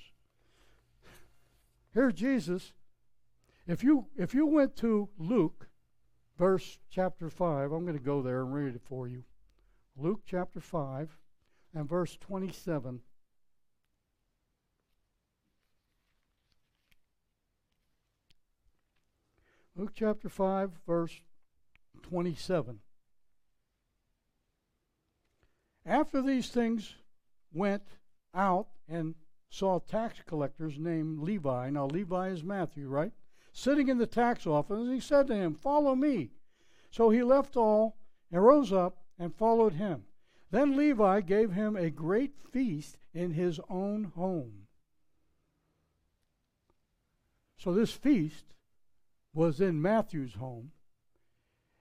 [1.94, 2.72] Here Jesus,
[3.66, 5.68] if you if you went to Luke
[6.38, 9.24] verse chapter 5, I'm going to go there and read it for you.
[9.96, 11.18] Luke chapter 5
[11.74, 13.00] and verse 27.
[19.76, 21.20] Luke chapter 5, verse
[22.02, 22.80] 27.
[25.86, 26.94] After these things
[27.52, 27.82] went
[28.34, 29.14] out and
[29.48, 31.70] saw tax collectors named Levi.
[31.70, 33.12] Now, Levi is Matthew, right?
[33.52, 36.30] Sitting in the tax office, he said to him, Follow me.
[36.90, 37.96] So he left all
[38.30, 40.04] and rose up and followed him.
[40.50, 44.66] Then Levi gave him a great feast in his own home.
[47.56, 48.44] So this feast
[49.32, 50.72] was in Matthew's home.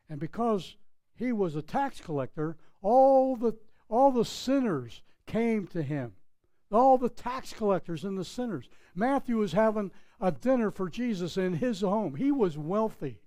[0.09, 0.75] And because
[1.15, 3.55] he was a tax collector, all the
[3.89, 6.13] all the sinners came to him.
[6.71, 8.69] All the tax collectors and the sinners.
[8.95, 12.15] Matthew was having a dinner for Jesus in his home.
[12.15, 13.19] He was wealthy.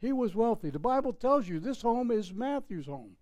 [0.00, 0.70] He was wealthy.
[0.70, 3.16] The Bible tells you this home is Matthew's home.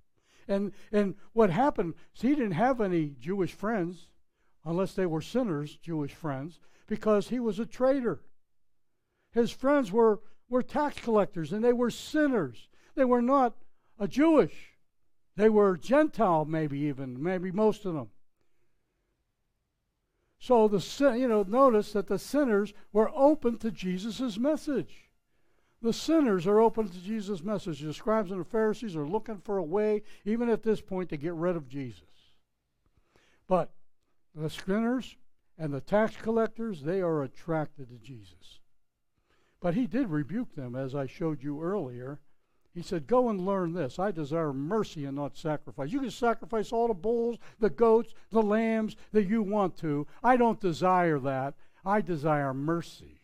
[0.48, 4.08] And and what happened, he didn't have any Jewish friends
[4.64, 8.22] unless they were sinners, Jewish friends, because he was a traitor.
[9.32, 12.68] His friends were, were tax collectors and they were sinners.
[12.94, 13.54] They were not
[13.98, 14.76] a Jewish.
[15.36, 18.08] They were Gentile, maybe even, maybe most of them.
[20.40, 25.10] So the sin, you know notice that the sinners were open to Jesus' message.
[25.82, 27.80] The sinners are open to Jesus' message.
[27.80, 31.18] The scribes and the Pharisees are looking for a way, even at this point, to
[31.18, 32.02] get rid of Jesus.
[33.46, 33.70] But
[34.34, 35.16] the sinners
[35.58, 38.60] and the tax collectors, they are attracted to Jesus.
[39.60, 42.18] But he did rebuke them, as I showed you earlier.
[42.72, 43.98] He said, Go and learn this.
[43.98, 45.90] I desire mercy and not sacrifice.
[45.90, 50.06] You can sacrifice all the bulls, the goats, the lambs that you want to.
[50.22, 51.54] I don't desire that.
[51.84, 53.20] I desire mercy.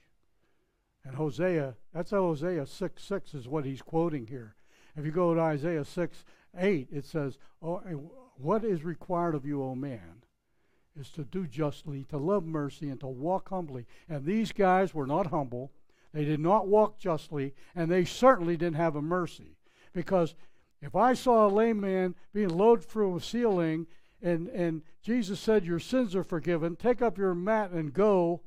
[1.04, 4.56] And Hosea, that's Hosea 6 6 is what he's quoting here.
[4.96, 6.24] If you go to Isaiah 6
[6.58, 7.80] 8, it says, oh,
[8.36, 10.24] What is required of you, O man,
[10.98, 13.86] is to do justly, to love mercy, and to walk humbly.
[14.08, 15.70] And these guys were not humble.
[16.16, 19.58] They did not walk justly, and they certainly didn't have a mercy.
[19.92, 20.34] Because
[20.80, 23.86] if I saw a lame man being lowered through a ceiling,
[24.22, 28.40] and, and Jesus said, Your sins are forgiven, take up your mat and go,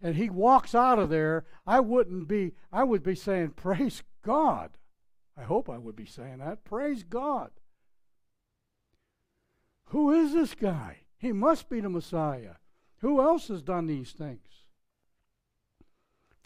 [0.00, 4.78] and he walks out of there, I wouldn't be, I would be saying, Praise God.
[5.36, 6.62] I hope I would be saying that.
[6.62, 7.50] Praise God.
[9.86, 10.98] Who is this guy?
[11.18, 12.54] He must be the Messiah.
[12.98, 14.65] Who else has done these things?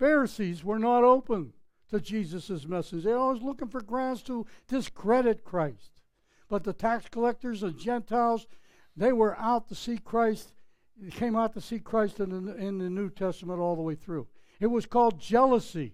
[0.00, 1.52] Pharisees were not open
[1.90, 3.04] to Jesus' message.
[3.04, 5.90] They're always looking for grounds to discredit Christ.
[6.48, 8.46] But the tax collectors and Gentiles,
[8.96, 10.54] they were out to see Christ,
[11.10, 14.26] came out to see Christ in the, in the New Testament all the way through.
[14.58, 15.92] It was called jealousy.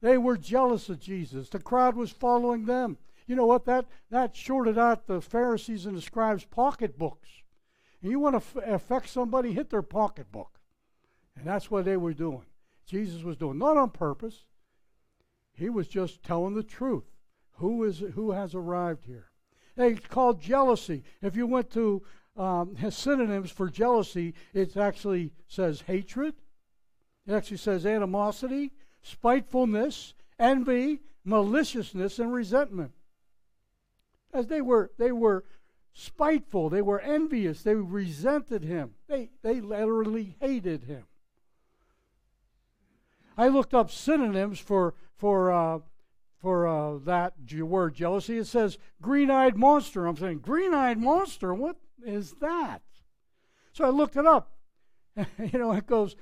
[0.00, 1.48] They were jealous of Jesus.
[1.48, 2.98] The crowd was following them.
[3.28, 3.66] You know what?
[3.66, 7.28] That, that shorted out the Pharisees and the scribes' pocketbooks.
[8.02, 10.58] And you want to f- affect somebody, hit their pocketbook.
[11.36, 12.46] And that's what they were doing.
[12.92, 14.44] Jesus was doing, not on purpose.
[15.54, 17.04] He was just telling the truth.
[17.52, 19.30] Who is who has arrived here?
[19.78, 21.02] It's called jealousy.
[21.22, 22.02] If you went to
[22.36, 26.34] um, synonyms for jealousy, it actually says hatred.
[27.26, 32.92] It actually says animosity, spitefulness, envy, maliciousness, and resentment.
[34.34, 35.44] As they were, they were
[35.94, 36.68] spiteful.
[36.68, 37.62] They were envious.
[37.62, 38.96] They resented him.
[39.08, 41.04] They they literally hated him.
[43.36, 45.78] I looked up synonyms for for uh,
[46.42, 48.38] for uh, that word jealousy.
[48.38, 50.06] It says green-eyed monster.
[50.06, 51.54] I'm saying green-eyed monster.
[51.54, 52.82] What is that?
[53.72, 54.52] So I looked it up.
[55.16, 56.16] you know, it goes.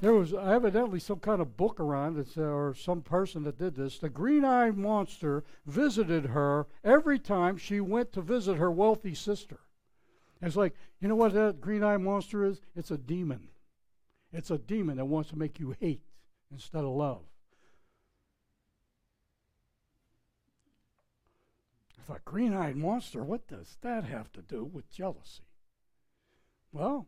[0.00, 3.76] There was evidently some kind of book around, it, uh, or some person that did
[3.76, 3.98] this.
[3.98, 9.60] The green-eyed monster visited her every time she went to visit her wealthy sister.
[10.40, 12.62] it's like, you know what that green-eyed monster is?
[12.74, 13.48] It's a demon.
[14.32, 16.02] It's a demon that wants to make you hate
[16.52, 17.22] instead of love.
[21.98, 25.44] I thought, green eyed monster, what does that have to do with jealousy?
[26.72, 27.06] Well,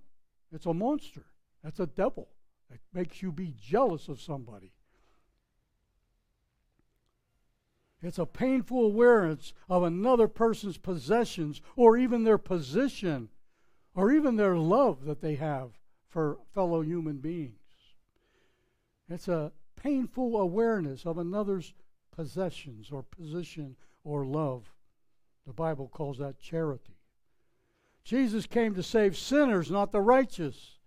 [0.52, 1.24] it's a monster.
[1.62, 2.28] That's a devil
[2.70, 4.72] that makes you be jealous of somebody.
[8.02, 13.28] It's a painful awareness of another person's possessions or even their position
[13.94, 15.78] or even their love that they have
[16.12, 17.56] for fellow human beings.
[19.08, 21.72] It's a painful awareness of another's
[22.14, 24.70] possessions or position or love.
[25.46, 26.98] The Bible calls that charity.
[28.04, 30.78] Jesus came to save sinners, not the righteous.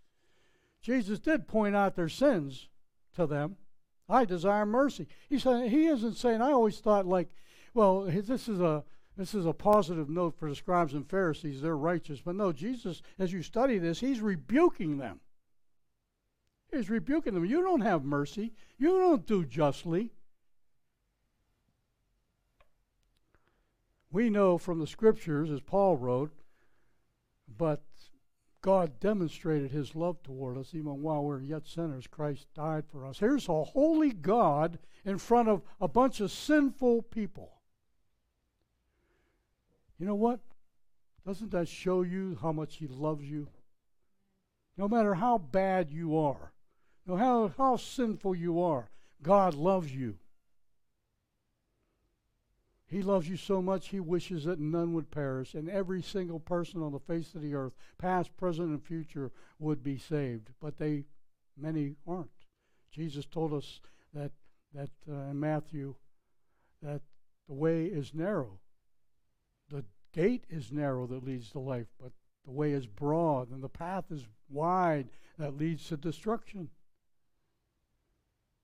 [0.82, 2.70] Jesus did point out their sins
[3.16, 3.58] to them.
[4.08, 5.08] I desire mercy.
[5.28, 6.42] He said he isn't saying.
[6.42, 7.30] I always thought like,
[7.74, 8.84] well, this is a
[9.18, 11.62] this is a positive note for the scribes and Pharisees.
[11.62, 15.22] They're righteous, but no, Jesus, as you study this, he's rebuking them.
[16.72, 17.46] He's rebuking them.
[17.46, 18.54] You don't have mercy.
[18.78, 20.12] You don't do justly.
[24.12, 26.32] We know from the scriptures, as Paul wrote,
[27.58, 27.84] but
[28.62, 32.08] God demonstrated his love toward us even while we were yet sinners.
[32.08, 33.20] Christ died for us.
[33.20, 37.55] Here's a holy God in front of a bunch of sinful people.
[40.00, 40.40] You know what?
[41.26, 43.48] Doesn't that show you how much he loves you?
[44.78, 46.52] No matter how bad you are,
[47.06, 48.90] no how, how sinful you are,
[49.22, 50.18] God loves you.
[52.88, 56.84] He loves you so much, He wishes that none would perish, and every single person
[56.84, 60.52] on the face of the earth, past, present, and future, would be saved.
[60.62, 61.06] But they,
[61.58, 62.30] many aren't.
[62.92, 63.82] Jesus told us
[64.14, 64.32] that,
[64.74, 65.96] that uh, in Matthew,
[66.84, 67.02] that
[67.48, 68.60] the way is narrow.
[70.16, 72.14] Gate is narrow that leads to life, but
[72.46, 76.70] the way is broad, and the path is wide that leads to destruction.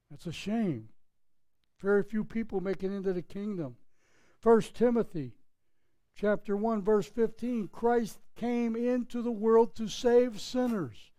[0.09, 0.87] That's a shame.
[1.81, 3.75] Very few people make it into the kingdom.
[4.41, 5.33] 1 Timothy
[6.15, 11.11] chapter 1 verse 15 Christ came into the world to save sinners.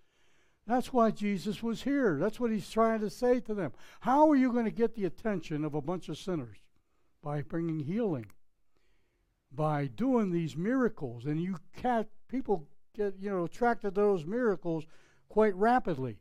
[0.66, 2.18] That's why Jesus was here.
[2.18, 3.73] That's what he's trying to say to them.
[4.01, 6.57] How are you going to get the attention of a bunch of sinners?
[7.23, 8.27] By bringing healing.
[9.55, 14.87] By doing these miracles and you can't people get, you know, attracted to those miracles
[15.29, 16.19] quite rapidly.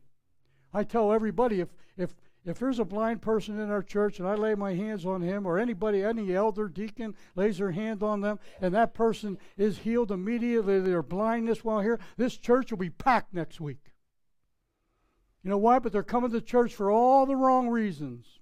[0.72, 2.14] I tell everybody if if
[2.44, 5.46] if there's a blind person in our church and I lay my hands on him,
[5.46, 10.10] or anybody, any elder, deacon lays their hand on them, and that person is healed
[10.10, 13.92] immediately, their blindness while here, this church will be packed next week.
[15.44, 15.78] You know why?
[15.78, 18.40] But they're coming to church for all the wrong reasons.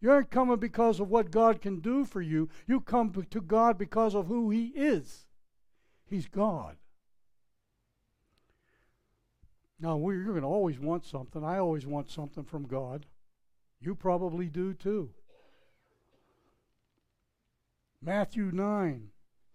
[0.00, 2.48] You aren't coming because of what God can do for you.
[2.66, 5.26] You come to God because of who He is.
[6.06, 6.76] He's God.
[9.78, 11.44] Now, you're going to always want something.
[11.44, 13.06] I always want something from God.
[13.80, 15.10] You probably do too.
[18.02, 19.08] Matthew 9,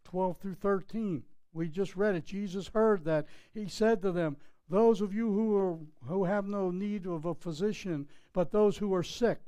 [0.04, 1.24] 12 through 13.
[1.54, 2.26] We just read it.
[2.26, 3.28] Jesus heard that.
[3.54, 4.38] He said to them,
[4.70, 5.78] Those of you who, are,
[6.08, 9.40] who have no need of a physician, but those who are sick.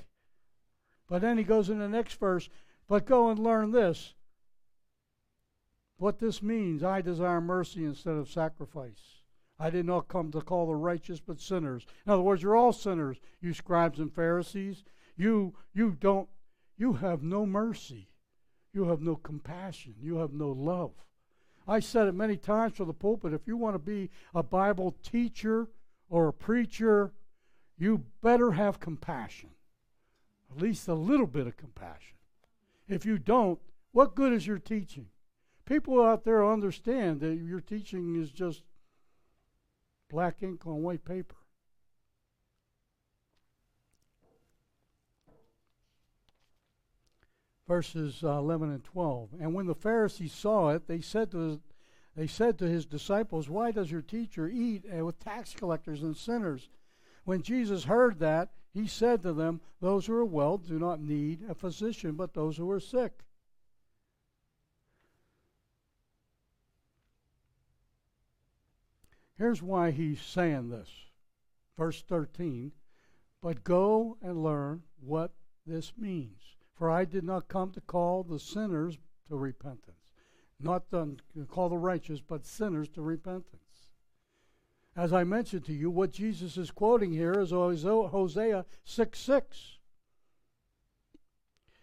[1.10, 2.50] But then he goes in the next verse,
[2.88, 4.14] But go and learn this.
[5.98, 9.22] What this means I desire mercy instead of sacrifice.
[9.60, 11.88] I did not come to call the righteous, but sinners.
[12.06, 14.84] In other words, you're all sinners, you scribes and Pharisees.
[15.16, 16.30] You, you don't,
[16.78, 18.10] you have no mercy.
[18.74, 19.96] You have no compassion.
[20.00, 20.92] You have no love.
[21.68, 23.34] I said it many times for the pulpit.
[23.34, 25.68] If you want to be a Bible teacher
[26.10, 27.12] or a preacher,
[27.80, 29.50] you better have compassion.
[30.52, 32.18] At least a little bit of compassion.
[32.88, 33.60] If you don't,
[33.92, 35.08] what good is your teaching?
[35.66, 38.64] People out there understand that your teaching is just
[40.10, 41.36] black ink on white paper.
[47.68, 49.30] Verses uh, 11 and 12.
[49.42, 51.60] And when the Pharisees saw it, they said to
[52.16, 56.18] they said to his disciples, "Why does your teacher eat uh, with tax collectors and
[56.18, 56.70] sinners?"
[57.26, 61.42] When Jesus heard that, he said to them, "Those who are well do not need
[61.50, 63.26] a physician, but those who are sick."
[69.36, 70.90] Here's why he's saying this.
[71.76, 72.72] Verse 13
[73.42, 75.34] But go and learn what
[75.66, 76.56] this means.
[76.74, 80.12] For I did not come to call the sinners to repentance,
[80.60, 83.94] not to call the righteous, but sinners to repentance.
[84.98, 89.78] As I mentioned to you, what Jesus is quoting here is Hosea 6 6.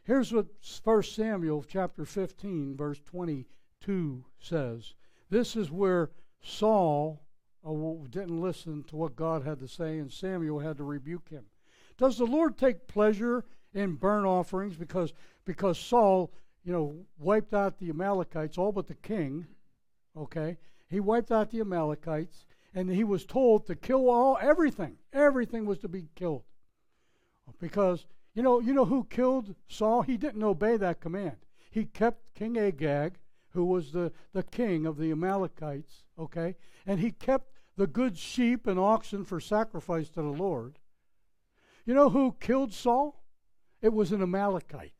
[0.02, 0.46] Here's what
[0.82, 4.94] 1 Samuel chapter 15, verse 22 says.
[5.30, 6.10] This is where
[6.42, 7.22] Saul
[7.64, 11.44] oh, didn't listen to what God had to say, and Samuel had to rebuke him.
[11.96, 15.12] Does the Lord take pleasure in burnt offerings because
[15.44, 16.32] because Saul,
[16.64, 19.46] you know, wiped out the Amalekites, all but the king?
[20.16, 22.44] Okay, he wiped out the Amalekites,
[22.74, 24.96] and he was told to kill all everything.
[25.12, 26.42] Everything was to be killed
[27.60, 30.02] because you know you know who killed Saul?
[30.02, 31.36] He didn't obey that command.
[31.70, 33.18] He kept King Agag,
[33.50, 36.54] who was the, the king of the Amalekites, okay?
[36.86, 40.78] And he kept the good sheep and oxen for sacrifice to the Lord.
[41.84, 43.24] You know who killed Saul?
[43.82, 44.92] It was an Amalekite.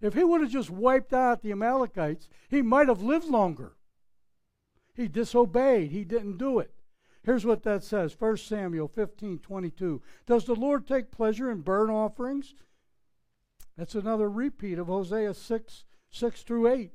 [0.00, 3.76] If he would have just wiped out the Amalekites, he might have lived longer.
[4.94, 6.72] He disobeyed, he didn't do it.
[7.26, 10.00] Here's what that says 1 Samuel 15 22.
[10.26, 12.54] Does the Lord take pleasure in burnt offerings?
[13.76, 16.92] That's another repeat of Hosea 6 6 through 8.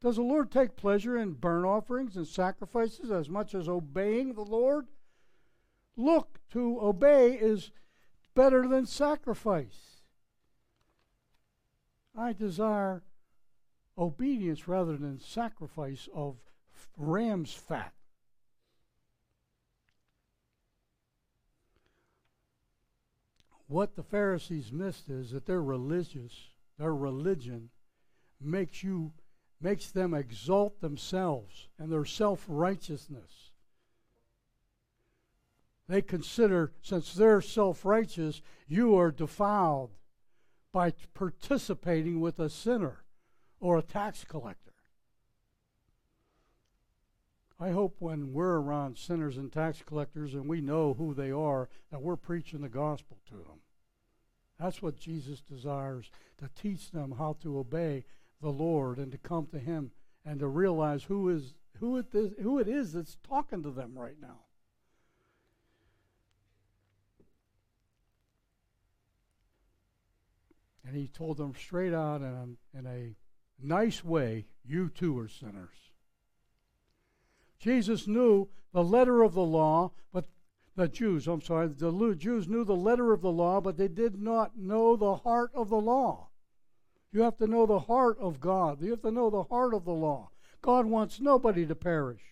[0.00, 4.44] Does the Lord take pleasure in burnt offerings and sacrifices as much as obeying the
[4.44, 4.86] Lord?
[5.96, 7.72] Look, to obey is
[8.36, 10.02] better than sacrifice.
[12.16, 13.02] I desire
[13.98, 16.36] obedience rather than sacrifice of
[16.96, 17.92] ram's fat.
[23.68, 26.32] What the Pharisees missed is that their religious,
[26.78, 27.68] their religion
[28.40, 29.12] makes you
[29.60, 33.50] makes them exalt themselves and their self-righteousness.
[35.88, 39.90] They consider since they're self-righteous, you are defiled
[40.72, 43.02] by participating with a sinner
[43.58, 44.67] or a tax collector.
[47.60, 51.68] I hope when we're around sinners and tax collectors and we know who they are,
[51.90, 53.60] that we're preaching the gospel to them.
[54.60, 58.04] That's what Jesus desires to teach them how to obey
[58.40, 59.90] the Lord and to come to Him
[60.24, 63.96] and to realize who is who it is, who it is that's talking to them
[63.96, 64.40] right now.
[70.84, 73.14] And he told them straight out in a, in a
[73.64, 75.87] nice way, you too are sinners.
[77.58, 80.26] Jesus knew the letter of the law, but
[80.76, 84.20] the Jews, I'm sorry, the Jews knew the letter of the law, but they did
[84.20, 86.28] not know the heart of the law.
[87.10, 88.82] You have to know the heart of God.
[88.82, 90.30] You have to know the heart of the law.
[90.60, 92.22] God wants nobody to perish,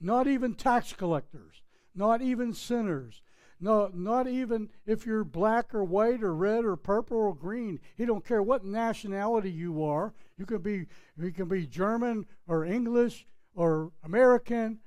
[0.00, 1.62] not even tax collectors,
[1.94, 3.22] not even sinners,
[3.60, 7.80] no, not even if you're black or white or red or purple or green.
[7.96, 10.14] He don't care what nationality you are.
[10.36, 10.86] You can be
[11.16, 13.26] you can be German or English
[13.58, 14.78] or American.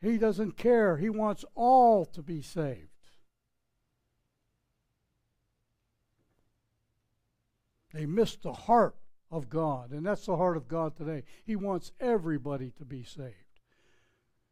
[0.00, 0.96] He doesn't care.
[0.96, 2.88] He wants all to be saved.
[7.92, 8.96] They missed the heart
[9.30, 11.24] of God, and that's the heart of God today.
[11.44, 13.34] He wants everybody to be saved.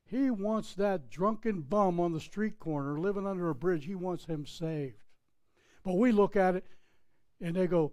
[0.05, 4.27] He wants that drunken bum on the street corner living under a bridge, he wants
[4.27, 4.97] him saved.
[5.83, 6.65] But we look at it
[7.41, 7.93] and they go,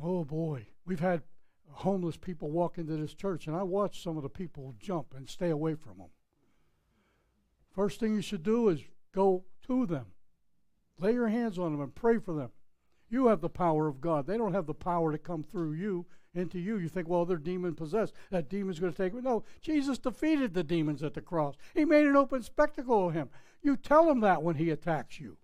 [0.00, 1.22] oh boy, we've had
[1.70, 5.28] homeless people walk into this church, and I watch some of the people jump and
[5.28, 6.08] stay away from them.
[7.74, 8.80] First thing you should do is
[9.14, 10.06] go to them,
[10.98, 12.50] lay your hands on them, and pray for them.
[13.08, 14.26] You have the power of God.
[14.26, 16.76] They don't have the power to come through you into you.
[16.76, 18.14] You think, well, they're demon possessed.
[18.30, 19.20] That demon's going to take me.
[19.20, 21.54] No, Jesus defeated the demons at the cross.
[21.74, 23.30] He made an open spectacle of him.
[23.62, 25.38] You tell him that when he attacks you.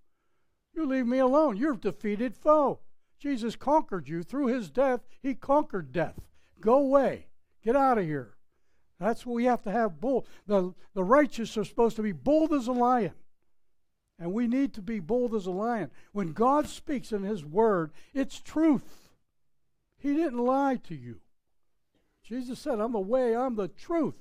[0.75, 1.57] You leave me alone.
[1.57, 2.81] You're defeated foe.
[3.23, 5.03] Jesus conquered you through his death.
[5.23, 6.19] He conquered death.
[6.61, 7.29] Go away.
[7.65, 8.35] Get out of here.
[8.99, 10.27] That's what we have to have bold.
[10.49, 13.13] The, the righteous are supposed to be bold as a lion.
[14.19, 15.93] And we need to be bold as a lion.
[16.11, 19.13] When God speaks in his word, it's truth.
[19.99, 21.21] He didn't lie to you.
[22.25, 24.19] Jesus said, I'm the way, I'm the truth.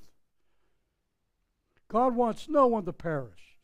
[1.88, 3.58] God wants no one to perish.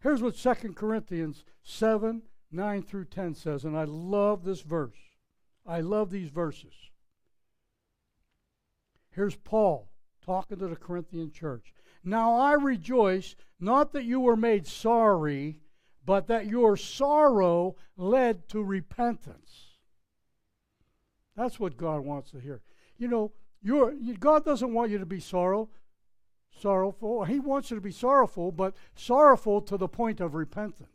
[0.00, 2.22] Here's what 2 Corinthians 7
[2.54, 4.96] 9 through 10 says, and I love this verse.
[5.66, 6.74] I love these verses.
[9.10, 9.88] Here's Paul
[10.24, 11.74] talking to the Corinthian church.
[12.02, 15.60] Now I rejoice not that you were made sorry,
[16.04, 19.78] but that your sorrow led to repentance.
[21.36, 22.62] That's what God wants to hear.
[22.98, 23.32] You know,
[23.62, 25.70] you God doesn't want you to be sorrow,
[26.60, 27.24] sorrowful.
[27.24, 30.93] He wants you to be sorrowful, but sorrowful to the point of repentance.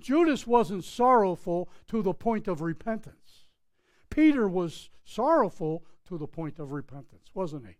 [0.00, 3.46] Judas wasn't sorrowful to the point of repentance.
[4.10, 7.76] Peter was sorrowful to the point of repentance, wasn't he?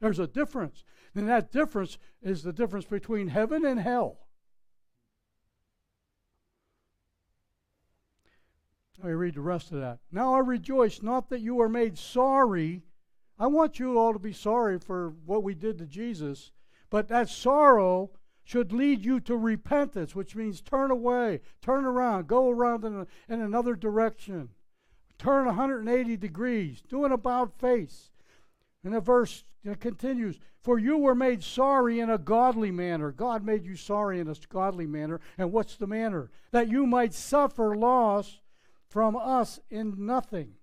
[0.00, 0.84] There's a difference.
[1.14, 4.18] And that difference is the difference between heaven and hell.
[8.98, 9.98] Let me read the rest of that.
[10.12, 12.82] Now I rejoice not that you are made sorry.
[13.38, 16.52] I want you all to be sorry for what we did to Jesus,
[16.90, 18.10] but that sorrow
[18.44, 23.06] should lead you to repentance, which means turn away, turn around, go around in, a,
[23.32, 24.50] in another direction,
[25.18, 28.10] turn 180 degrees, do an about face.
[28.84, 29.44] And the verse
[29.80, 33.10] continues For you were made sorry in a godly manner.
[33.10, 35.20] God made you sorry in a godly manner.
[35.38, 36.30] And what's the manner?
[36.52, 38.40] That you might suffer loss
[38.90, 40.54] from us in nothing.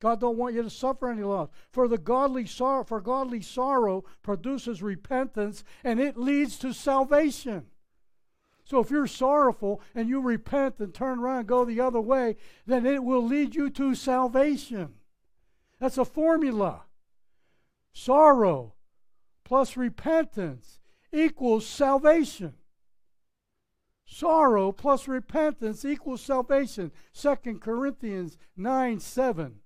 [0.00, 1.48] God don't want you to suffer any loss.
[1.70, 7.66] For the godly sorrow, for godly sorrow produces repentance, and it leads to salvation.
[8.64, 12.36] So if you're sorrowful and you repent and turn around and go the other way,
[12.66, 14.94] then it will lead you to salvation.
[15.78, 16.82] That's a formula.
[17.92, 18.74] Sorrow
[19.44, 20.80] plus repentance
[21.12, 22.54] equals salvation.
[24.04, 26.92] Sorrow plus repentance equals salvation.
[27.14, 29.60] 2 Corinthians 9 7.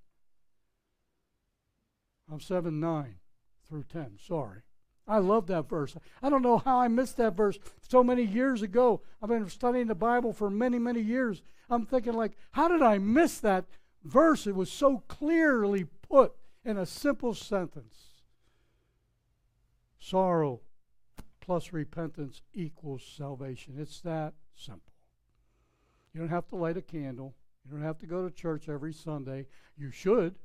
[2.31, 3.16] I'm 7 9
[3.68, 4.18] through 10.
[4.26, 4.61] Sorry.
[5.07, 5.97] I love that verse.
[6.22, 7.59] I don't know how I missed that verse
[7.89, 9.01] so many years ago.
[9.20, 11.43] I've been studying the Bible for many, many years.
[11.68, 13.64] I'm thinking, like, how did I miss that
[14.05, 14.47] verse?
[14.47, 16.33] It was so clearly put
[16.64, 17.97] in a simple sentence.
[19.99, 20.61] Sorrow
[21.41, 23.74] plus repentance equals salvation.
[23.78, 24.93] It's that simple.
[26.12, 27.35] You don't have to light a candle.
[27.64, 29.47] You don't have to go to church every Sunday.
[29.76, 30.37] You should,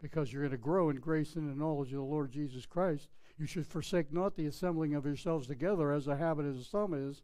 [0.00, 3.08] because you're going to grow in grace and in knowledge of the Lord Jesus Christ.
[3.38, 7.22] You should forsake not the assembling of yourselves together as a habit as some is,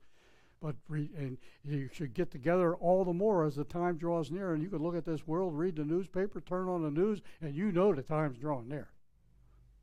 [0.60, 4.54] but re- and you should get together all the more as the time draws near.
[4.54, 7.54] And you can look at this world, read the newspaper, turn on the news, and
[7.54, 8.88] you know the time's drawing near.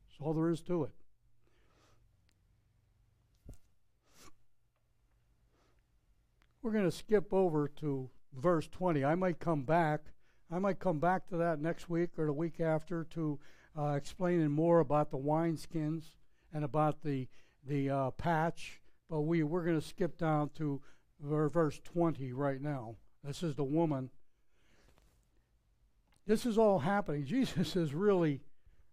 [0.08, 0.90] That's all there is to it.
[6.62, 9.04] We're going to skip over to verse 20.
[9.04, 10.11] I might come back.
[10.52, 13.38] I might come back to that next week or the week after to
[13.76, 16.04] uh, explaining more about the wineskins
[16.52, 17.26] and about the
[17.66, 18.80] the uh, patch.
[19.08, 20.82] But we we're going to skip down to
[21.20, 22.96] verse 20 right now.
[23.24, 24.10] This is the woman.
[26.26, 27.24] This is all happening.
[27.26, 28.40] Jesus is really,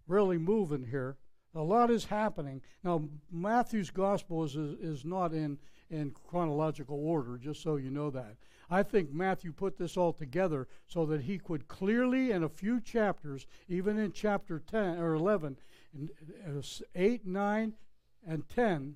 [0.07, 1.18] really moving here.
[1.55, 2.62] A lot is happening.
[2.84, 5.57] Now, Matthew's gospel is, is, is not in
[5.90, 8.36] in chronological order, just so you know that.
[8.70, 12.80] I think Matthew put this all together so that he could clearly, in a few
[12.80, 15.58] chapters, even in chapter 10 or 11,
[16.48, 16.62] uh,
[16.94, 17.74] 8, 9,
[18.28, 18.96] and 10,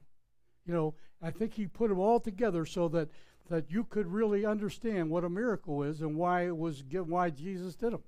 [0.66, 3.10] you know, I think he put them all together so that,
[3.50, 7.32] that you could really understand what a miracle is and why it was given, why
[7.32, 8.04] Jesus did them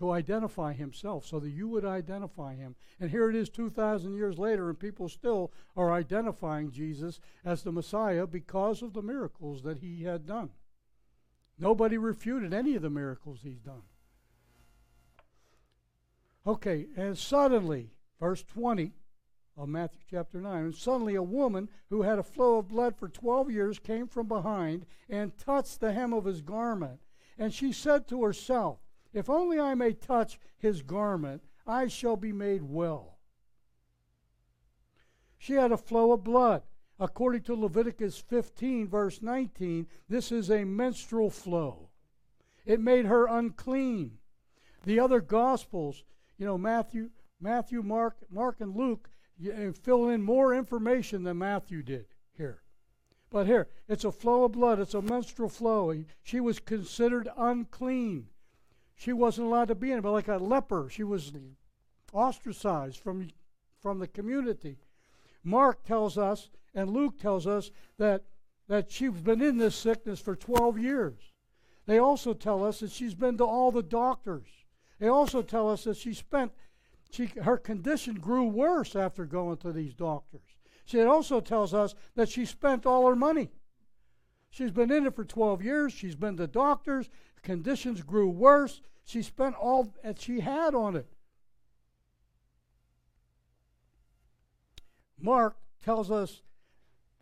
[0.00, 2.74] to identify himself so that you would identify him.
[2.98, 7.70] And here it is 2,000 years later, and people still are identifying Jesus as the
[7.70, 10.50] Messiah because of the miracles that he had done.
[11.58, 13.82] Nobody refuted any of the miracles he's done.
[16.46, 18.94] Okay, and suddenly, verse 20
[19.58, 23.08] of Matthew chapter 9, and suddenly a woman who had a flow of blood for
[23.08, 27.00] 12 years came from behind and touched the hem of his garment.
[27.36, 28.78] And she said to herself,
[29.12, 33.18] if only I may touch his garment, I shall be made well.
[35.38, 36.62] She had a flow of blood.
[36.98, 41.88] According to Leviticus 15, verse 19, this is a menstrual flow.
[42.66, 44.18] It made her unclean.
[44.84, 46.04] The other Gospels,
[46.36, 47.08] you know, Matthew,
[47.40, 49.08] Matthew, Mark, Mark, and Luke,
[49.42, 52.04] uh, fill in more information than Matthew did
[52.36, 52.62] here.
[53.30, 54.78] But here, it's a flow of blood.
[54.78, 55.94] It's a menstrual flow.
[56.22, 58.28] She was considered unclean
[59.00, 61.32] she wasn't allowed to be in it, but like a leper, she was
[62.12, 63.28] ostracized from,
[63.80, 64.76] from the community.
[65.42, 68.24] Mark tells us, and Luke tells us, that,
[68.68, 71.32] that she's been in this sickness for 12 years.
[71.86, 74.48] They also tell us that she's been to all the doctors.
[74.98, 76.52] They also tell us that she spent,
[77.10, 80.42] she, her condition grew worse after going to these doctors.
[80.84, 83.50] She also tells us that she spent all her money.
[84.50, 85.92] She's been in it for 12 years.
[85.92, 87.08] She's been to doctors.
[87.42, 88.80] Conditions grew worse.
[89.04, 91.08] She spent all that she had on it.
[95.18, 96.42] Mark tells us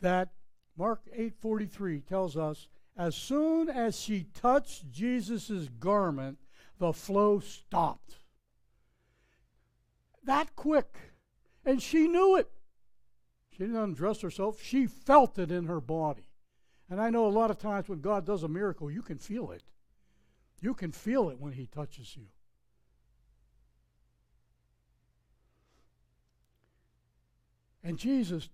[0.01, 0.33] that
[0.77, 6.39] Mark 8:43 tells us as soon as she touched Jesus' garment,
[6.79, 8.19] the flow stopped.
[10.25, 10.97] That quick.
[11.65, 12.51] And she knew it.
[13.51, 16.29] She didn't undress herself, she felt it in her body.
[16.91, 19.51] And I know a lot of times when God does a miracle, you can feel
[19.51, 19.63] it.
[20.61, 22.27] You can feel it when He touches you.
[27.89, 28.51] And Jesus,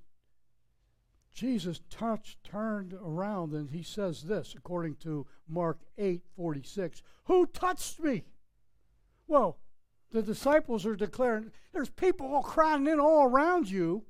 [1.32, 8.00] Jesus touched, turned around, and he says this, according to Mark 8 46, Who touched
[8.00, 8.22] me?
[9.26, 9.58] Well,
[10.12, 14.04] the disciples are declaring, There's people all crowding in all around you,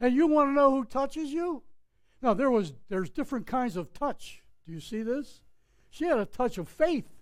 [0.00, 1.64] and you want to know who touches you?
[2.22, 4.44] Now there was there's different kinds of touch.
[4.64, 5.40] Do you see this?
[5.90, 7.17] She had a touch of faith.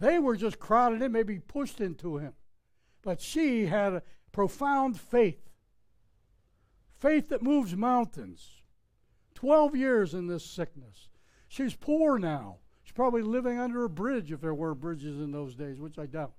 [0.00, 2.34] They were just crowded in, maybe pushed into him.
[3.02, 5.44] But she had a profound faith
[7.04, 8.62] faith that moves mountains.
[9.34, 11.10] 12 years in this sickness.
[11.48, 12.60] She's poor now.
[12.82, 16.06] She's probably living under a bridge if there were bridges in those days, which I
[16.06, 16.32] doubt.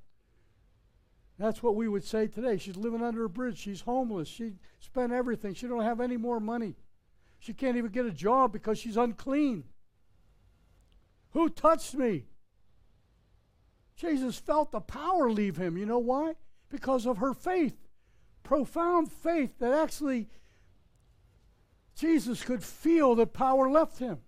[1.37, 2.57] That's what we would say today.
[2.57, 3.59] She's living under a bridge.
[3.59, 4.27] She's homeless.
[4.27, 5.53] She spent everything.
[5.53, 6.75] She don't have any more money.
[7.37, 9.65] She can't even get a job because she's unclean.
[11.31, 12.25] Who touched me?
[13.95, 15.77] Jesus felt the power leave him.
[15.77, 16.35] You know why?
[16.69, 17.77] Because of her faith.
[18.43, 20.27] Profound faith that actually
[21.95, 24.19] Jesus could feel the power left him.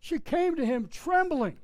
[0.00, 1.58] She came to him trembling.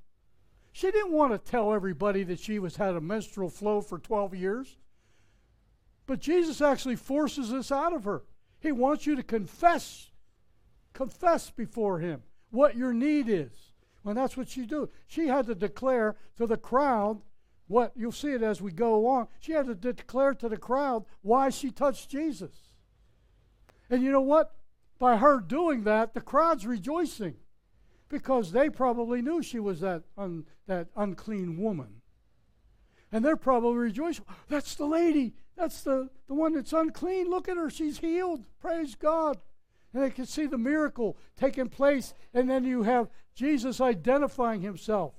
[0.72, 4.34] She didn't want to tell everybody that she was had a menstrual flow for 12
[4.34, 4.76] years.
[6.06, 8.22] But Jesus actually forces this out of her.
[8.60, 10.10] He wants you to confess,
[10.92, 13.65] confess before him what your need is.
[14.06, 14.88] Well, that's what she do.
[15.08, 17.22] She had to declare to the crowd
[17.66, 19.26] what you'll see it as we go along.
[19.40, 22.56] She had to declare to the crowd why she touched Jesus.
[23.90, 24.54] And you know what?
[25.00, 27.34] By her doing that, the crowd's rejoicing
[28.08, 32.00] because they probably knew she was that, un, that unclean woman.
[33.10, 34.24] And they're probably rejoicing.
[34.48, 35.34] That's the lady.
[35.56, 37.28] That's the, the one that's unclean.
[37.28, 37.70] Look at her.
[37.70, 38.44] She's healed.
[38.60, 39.38] Praise God.
[39.92, 42.14] And they can see the miracle taking place.
[42.34, 45.14] And then you have Jesus identifying himself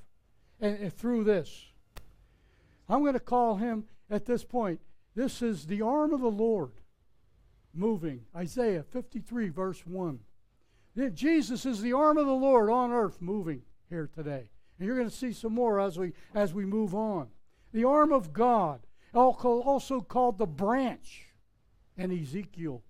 [0.59, 1.65] and, and through this.
[2.89, 4.79] I'm going to call him at this point.
[5.15, 6.71] This is the arm of the Lord
[7.73, 8.21] moving.
[8.35, 10.19] Isaiah 53, verse 1.
[11.13, 14.49] Jesus is the arm of the Lord on earth moving here today.
[14.77, 17.27] And you're going to see some more as we, as we move on.
[17.73, 18.81] The arm of God,
[19.13, 21.25] also called the branch,
[21.97, 22.83] and Ezekiel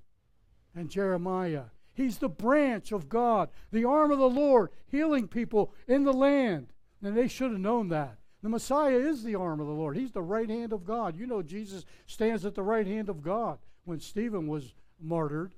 [0.78, 1.66] and Jeremiah.
[1.94, 6.68] He's the branch of God, the arm of the Lord, healing people in the land.
[7.02, 8.18] And they should have known that.
[8.44, 9.98] The Messiah is the arm of the Lord.
[9.98, 11.18] He's the right hand of God.
[11.18, 15.56] You know, Jesus stands at the right hand of God when Stephen was martyred.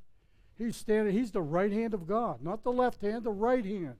[0.57, 3.95] He's standing, he's the right hand of God, not the left hand, the right hand.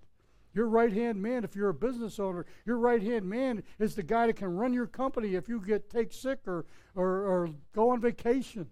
[0.53, 4.03] Your right hand man, if you're a business owner, your right hand man is the
[4.03, 6.65] guy that can run your company if you get take sick or,
[6.95, 8.67] or, or go on vacation.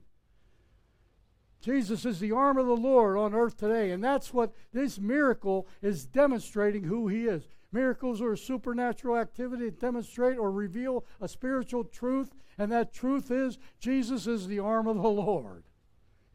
[1.61, 5.67] Jesus is the arm of the Lord on earth today, and that's what this miracle
[5.81, 7.47] is demonstrating who he is.
[7.71, 13.31] Miracles are a supernatural activity that demonstrate or reveal a spiritual truth, and that truth
[13.31, 15.63] is Jesus is the arm of the Lord.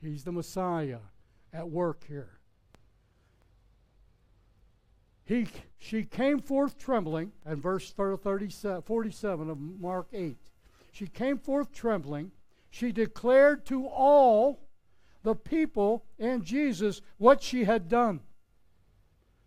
[0.00, 0.98] He's the Messiah
[1.52, 2.40] at work here.
[5.24, 5.46] He,
[5.78, 10.36] she came forth trembling, and verse 37, 47 of Mark 8.
[10.90, 12.32] She came forth trembling.
[12.70, 14.60] She declared to all
[15.22, 18.20] the people and Jesus what she had done.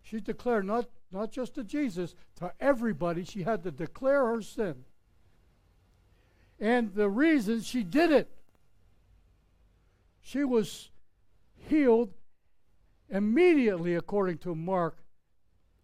[0.02, 3.24] She declared not, not just to Jesus, to everybody.
[3.24, 4.84] She had to declare her sin.
[6.58, 8.30] And the reason she did it,
[10.20, 10.90] she was
[11.68, 12.12] healed
[13.10, 14.96] immediately, according to Mark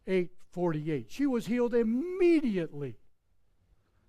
[0.07, 1.11] 8:48.
[1.11, 2.97] She was healed immediately.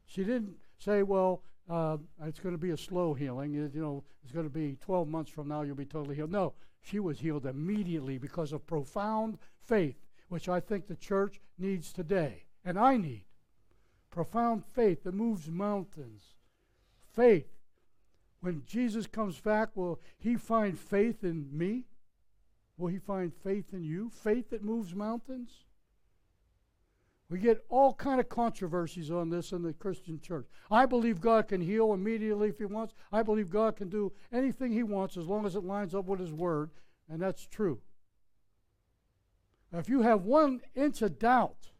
[0.05, 3.53] She didn't say, "Well, uh, it's going to be a slow healing.
[3.53, 5.61] You know, it's going to be 12 months from now.
[5.61, 9.95] You'll be totally healed." No, she was healed immediately because of profound faith,
[10.29, 13.25] which I think the church needs today, and I need.
[14.09, 16.35] Profound faith that moves mountains.
[17.13, 17.47] Faith.
[18.41, 21.85] When Jesus comes back, will he find faith in me?
[22.77, 24.09] Will he find faith in you?
[24.09, 25.63] Faith that moves mountains?
[27.33, 30.45] We get all kind of controversies on this in the Christian church.
[30.69, 32.93] I believe God can heal immediately if he wants.
[33.11, 36.19] I believe God can do anything he wants as long as it lines up with
[36.19, 36.69] his word,
[37.09, 37.81] and that's true.
[39.71, 41.71] If you have one inch of doubt,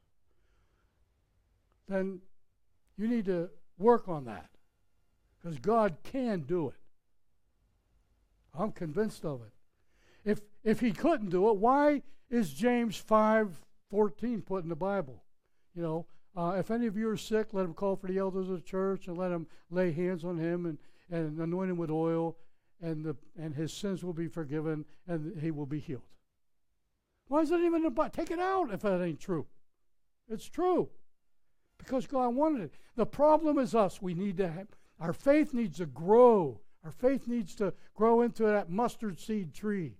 [1.88, 2.22] then
[2.98, 4.50] you need to work on that
[5.40, 6.82] because God can do it.
[8.58, 9.54] I'm convinced of it.
[10.26, 12.02] If if he couldn't do it, why
[12.32, 15.24] is James 5:14 put in the Bible?
[15.76, 16.06] You know,
[16.36, 18.62] uh, if any of you are sick, let him call for the elders of the
[18.62, 20.78] church and let him lay hands on him and,
[21.12, 22.38] and anoint him with oil,
[22.82, 26.02] and the and his sins will be forgiven and he will be healed.
[27.28, 28.10] Why is it even Bible?
[28.10, 29.46] Take it out if that ain't true.
[30.30, 30.90] It's true.
[31.78, 32.74] Because God wanted it.
[32.96, 34.02] The problem is us.
[34.02, 34.68] We need to have,
[35.00, 36.60] our faith needs to grow.
[36.84, 39.96] Our faith needs to grow into that mustard seed tree.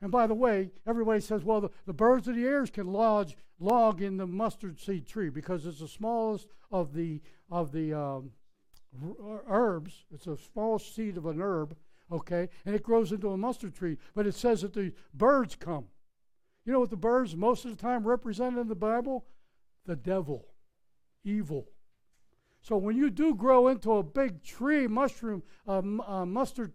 [0.00, 3.36] And by the way, everybody says, well, the, the birds of the air can lodge,
[3.62, 8.32] log in the mustard seed tree because it's the smallest of the, of the um,
[9.48, 10.04] herbs.
[10.12, 11.76] It's a small seed of an herb,
[12.10, 12.48] okay?
[12.66, 13.98] And it grows into a mustard tree.
[14.14, 15.86] But it says that the birds come.
[16.64, 19.26] You know what the birds most of the time represent in the Bible?
[19.86, 20.46] The devil,
[21.24, 21.68] evil.
[22.60, 26.72] So when you do grow into a big tree, mushroom, uh, uh, mustard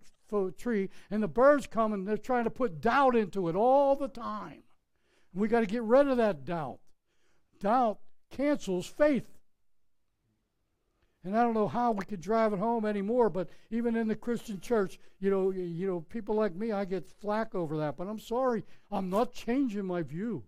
[0.57, 4.09] tree, and the birds come and they're trying to put doubt into it all the
[4.09, 4.63] time.
[5.37, 6.79] We got to get rid of that doubt.
[7.59, 7.99] Doubt
[8.31, 9.37] cancels faith.
[11.23, 14.15] And I don't know how we could drive it home anymore, but even in the
[14.15, 17.97] Christian church, you know, you know, people like me, I get flack over that.
[17.97, 20.43] But I'm sorry, I'm not changing my view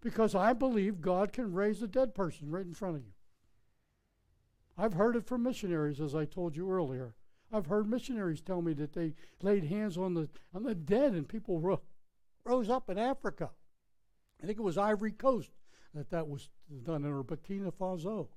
[0.00, 3.12] because I believe God can raise a dead person right in front of you.
[4.78, 7.14] I've heard it from missionaries, as I told you earlier.
[7.52, 11.26] I've heard missionaries tell me that they laid hands on the on the dead and
[11.26, 11.80] people ro-
[12.44, 13.50] rose up in Africa.
[14.42, 15.50] I think it was Ivory Coast
[15.94, 16.48] that that was
[16.84, 18.28] done in or Burkina Faso.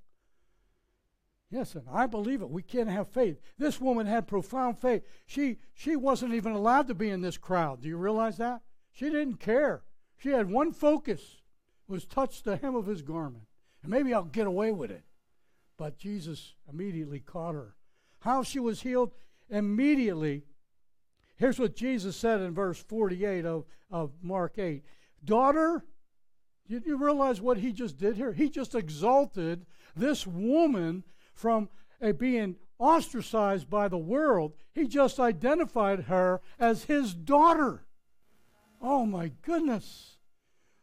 [1.49, 2.49] Yes, and I believe it.
[2.49, 3.39] We can't have faith.
[3.59, 5.03] This woman had profound faith.
[5.27, 7.81] She she wasn't even allowed to be in this crowd.
[7.81, 8.61] Do you realize that?
[8.91, 9.83] She didn't care.
[10.17, 11.41] She had one focus
[11.87, 13.45] was touch the hem of his garment.
[13.81, 15.03] And maybe I'll get away with it.
[15.77, 17.75] But Jesus immediately caught her.
[18.19, 19.11] How she was healed
[19.49, 20.43] immediately.
[21.35, 24.83] Here's what Jesus said in verse 48 of, of Mark 8.
[25.25, 25.83] Daughter,
[26.67, 28.33] you, you realize what he just did here?
[28.33, 31.03] He just exalted this woman
[31.33, 31.69] from
[32.01, 37.85] a being ostracized by the world, he just identified her as his daughter.
[38.81, 40.17] Oh my goodness.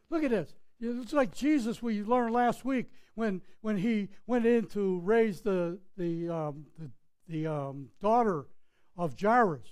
[0.09, 0.55] Look at this.
[0.79, 5.79] It's like Jesus we learned last week when when he went in to raise the
[5.95, 6.89] the um, the,
[7.27, 8.47] the um, daughter
[8.97, 9.69] of Jairus,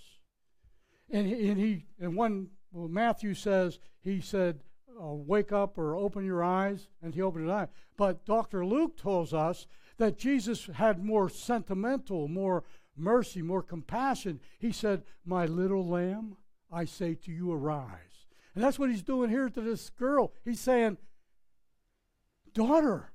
[1.10, 4.60] and he, and he and one well, Matthew says he said
[5.00, 7.70] uh, wake up or open your eyes, and he opened his eyes.
[7.98, 8.66] But Dr.
[8.66, 12.64] Luke tells us that Jesus had more sentimental, more
[12.96, 14.40] mercy, more compassion.
[14.58, 16.38] He said, My little lamb,
[16.72, 18.28] I say to you, arise.
[18.56, 20.34] And that's what he's doing here to this girl.
[20.44, 20.98] He's saying,
[22.54, 23.12] Daughter,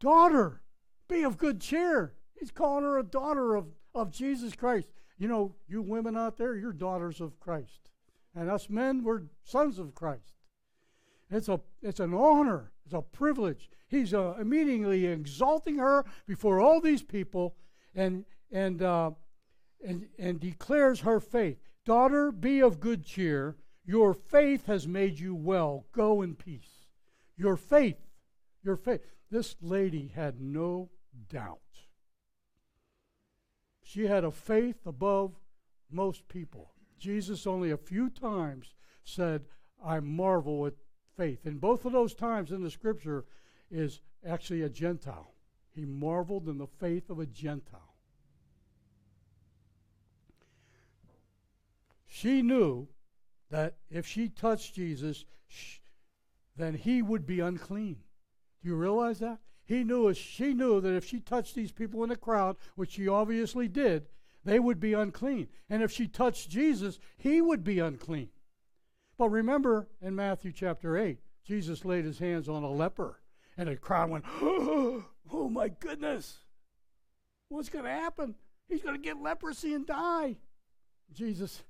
[0.00, 0.62] daughter,
[1.08, 2.14] be of good cheer.
[2.38, 4.88] He's calling her a daughter of, of Jesus Christ.
[5.18, 7.90] You know, you women out there, you're daughters of Christ.
[8.34, 10.37] And us men, we're sons of Christ.
[11.30, 13.70] It's, a, it's an honor, it's a privilege.
[13.88, 17.54] He's uh, immediately exalting her before all these people
[17.94, 19.10] and, and, uh,
[19.86, 21.58] and, and declares her faith.
[21.84, 23.56] Daughter, be of good cheer.
[23.84, 25.86] Your faith has made you well.
[25.92, 26.86] Go in peace.
[27.36, 27.96] Your faith,
[28.62, 29.00] your faith.
[29.30, 30.90] This lady had no
[31.30, 31.60] doubt.
[33.82, 35.32] She had a faith above
[35.90, 36.72] most people.
[36.98, 38.74] Jesus only a few times
[39.04, 39.46] said,
[39.82, 40.74] I marvel at
[41.18, 41.44] faith.
[41.44, 43.26] And both of those times in the scripture
[43.70, 45.34] is actually a Gentile.
[45.74, 47.94] He marveled in the faith of a Gentile.
[52.06, 52.88] She knew
[53.50, 55.24] that if she touched Jesus,
[56.56, 57.96] then he would be unclean.
[58.62, 59.38] Do you realize that?
[59.64, 63.06] He knew she knew that if she touched these people in the crowd, which she
[63.06, 64.06] obviously did,
[64.44, 65.48] they would be unclean.
[65.68, 68.30] And if she touched Jesus, he would be unclean.
[69.18, 73.20] But remember in Matthew chapter 8, Jesus laid his hands on a leper,
[73.56, 76.38] and the crowd went, Oh, oh my goodness,
[77.48, 78.36] what's going to happen?
[78.68, 80.36] He's going to get leprosy and die.
[81.12, 81.62] Jesus,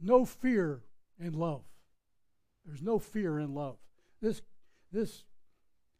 [0.00, 0.82] no fear
[1.20, 1.62] in love.
[2.64, 3.76] There's no fear in love.
[4.22, 4.40] This,
[4.92, 5.24] this,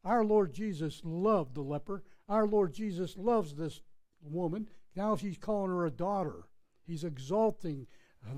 [0.05, 2.05] our Lord Jesus loved the leper.
[2.29, 3.81] Our Lord Jesus loves this
[4.23, 4.69] woman.
[4.95, 6.45] Now he's calling her a daughter.
[6.87, 7.87] He's exalting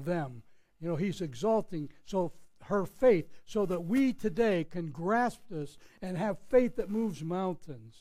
[0.05, 0.42] them.
[0.80, 2.32] You know, he's exalting so
[2.70, 7.96] her faith so that we today can grasp this and have faith that moves mountains.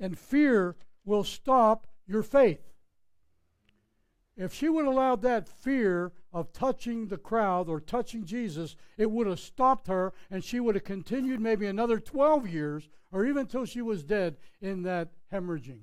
[0.00, 0.74] And fear
[1.04, 2.72] will stop your faith.
[4.36, 9.10] If she would have allowed that fear of touching the crowd or touching Jesus, it
[9.10, 13.42] would have stopped her and she would have continued maybe another 12 years or even
[13.42, 15.82] until she was dead in that hemorrhaging.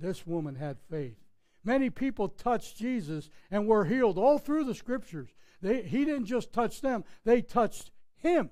[0.00, 1.16] This woman had faith.
[1.62, 5.28] Many people touched Jesus and were healed all through the scriptures.
[5.60, 8.50] They, he didn't just touch them, they touched him.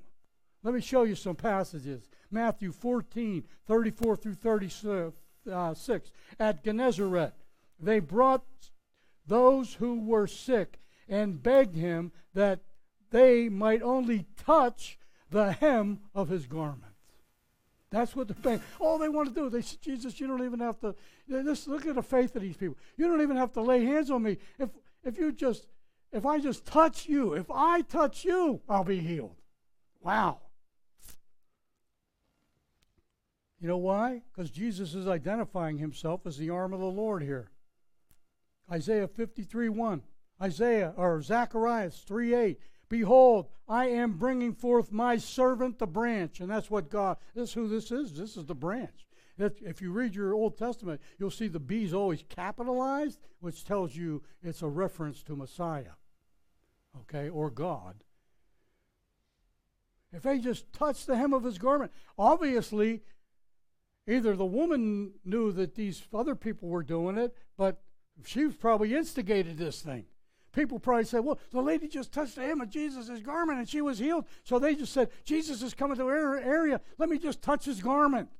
[0.62, 2.08] Let me show you some passages.
[2.30, 6.10] Matthew 14, 34 through 36.
[6.38, 7.32] At Gennesaret,
[7.80, 8.44] they brought
[9.26, 12.60] those who were sick and begged him that
[13.10, 14.98] they might only touch
[15.30, 16.84] the hem of his garment.
[17.90, 18.60] That's what they're saying.
[18.80, 20.94] All they want to do, they say, Jesus, you don't even have to.
[21.30, 22.76] Just look at the faith of these people.
[22.96, 24.36] You don't even have to lay hands on me.
[24.58, 24.68] If
[25.04, 25.66] if you just,
[26.12, 29.36] if I just touch you, if I touch you, I'll be healed.
[30.00, 30.40] Wow.
[33.60, 34.22] You know why?
[34.32, 37.50] Because Jesus is identifying himself as the arm of the Lord here.
[38.70, 40.02] Isaiah 53 1.
[40.40, 42.60] Isaiah, or Zacharias 3 8.
[42.88, 46.40] Behold, I am bringing forth my servant the branch.
[46.40, 48.12] And that's what God, this is who this is.
[48.12, 49.06] This is the branch.
[49.38, 54.22] If you read your Old Testament, you'll see the B's always capitalized, which tells you
[54.42, 55.92] it's a reference to Messiah,
[57.00, 57.96] okay, or God.
[60.12, 63.02] If they just touched the hem of his garment, obviously
[64.06, 67.82] either the woman knew that these other people were doing it, but
[68.24, 70.06] she probably instigated this thing.
[70.52, 73.82] People probably said, well, the lady just touched the hem of Jesus' garment and she
[73.82, 74.24] was healed.
[74.44, 76.80] So they just said, Jesus is coming to our area.
[76.96, 78.30] Let me just touch his garment.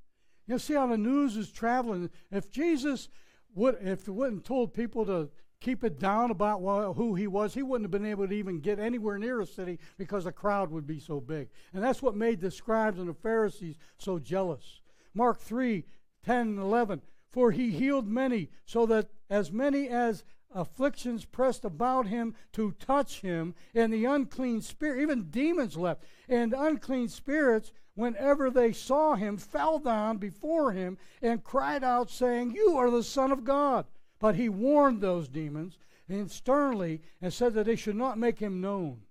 [0.46, 2.08] You see how the news is traveling.
[2.30, 3.10] If Jesus
[3.54, 5.28] would, if he wouldn't told people to
[5.60, 6.60] keep it down about
[6.94, 9.78] who he was, he wouldn't have been able to even get anywhere near a city
[9.96, 11.48] because the crowd would be so big.
[11.72, 14.80] And that's what made the scribes and the Pharisees so jealous.
[15.14, 15.84] Mark 3
[16.24, 17.02] 10 and 11.
[17.30, 23.20] For he healed many, so that as many as afflictions pressed about him to touch
[23.20, 29.36] him, and the unclean spirit, even demons left, and unclean spirits, whenever they saw him,
[29.36, 33.86] fell down before him and cried out, saying, You are the Son of God.
[34.18, 38.60] But he warned those demons and sternly and said that they should not make him
[38.60, 39.02] known.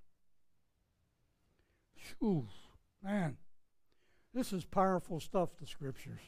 [2.23, 2.47] Ooh,
[3.03, 3.37] man,
[4.33, 6.21] this is powerful stuff, the scriptures.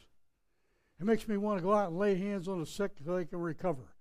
[1.00, 3.26] It makes me want to go out and lay hands on the sick so they
[3.26, 3.96] can recover.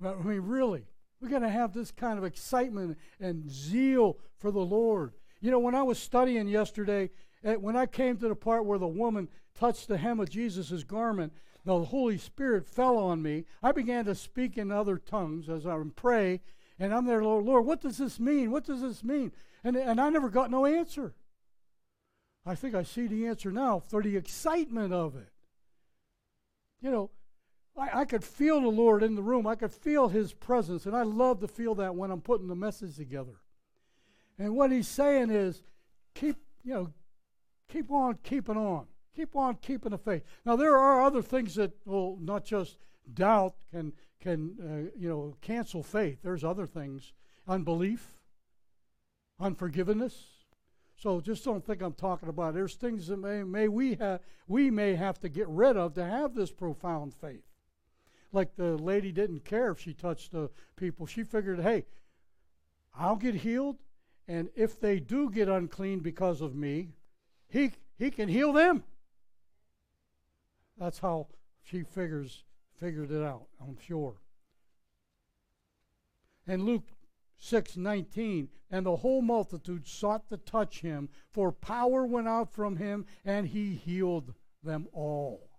[0.00, 0.86] But I mean, really,
[1.20, 5.12] we got to have this kind of excitement and zeal for the Lord.
[5.40, 7.10] You know, when I was studying yesterday,
[7.44, 10.82] eh, when I came to the part where the woman touched the hem of Jesus'
[10.82, 11.32] garment,
[11.64, 13.44] the Holy Spirit fell on me.
[13.62, 16.40] I began to speak in other tongues as I pray,
[16.78, 18.50] and I'm there, Lord, Lord, what does this mean?
[18.50, 19.32] What does this mean?
[19.62, 21.14] And, and I never got no answer.
[22.44, 25.28] I think I see the answer now for the excitement of it.
[26.80, 27.10] You know,
[27.76, 29.46] I, I could feel the Lord in the room.
[29.46, 32.56] I could feel His presence, and I love to feel that when I'm putting the
[32.56, 33.40] message together.
[34.38, 35.62] And what He's saying is,
[36.14, 36.92] keep, you know,
[37.68, 38.86] keep on keeping on.
[39.14, 40.22] Keep on keeping the faith.
[40.44, 42.78] Now there are other things that will not just
[43.12, 46.18] doubt can can uh, you know cancel faith.
[46.22, 47.12] There's other things,
[47.46, 48.14] unbelief,
[49.38, 50.28] unforgiveness.
[50.96, 52.50] So just don't think I'm talking about.
[52.50, 52.54] It.
[52.54, 56.04] There's things that may, may we have we may have to get rid of to
[56.04, 57.42] have this profound faith.
[58.32, 61.06] Like the lady didn't care if she touched the people.
[61.06, 61.84] She figured, hey,
[62.94, 63.76] I'll get healed,
[64.26, 66.90] and if they do get unclean because of me,
[67.48, 68.84] he he can heal them.
[70.78, 71.28] That's how
[71.62, 72.44] she figures
[72.78, 74.16] figured it out, I'm sure.
[76.46, 76.88] And Luke
[77.38, 83.06] 6:19 and the whole multitude sought to touch him for power went out from him
[83.24, 85.50] and he healed them all.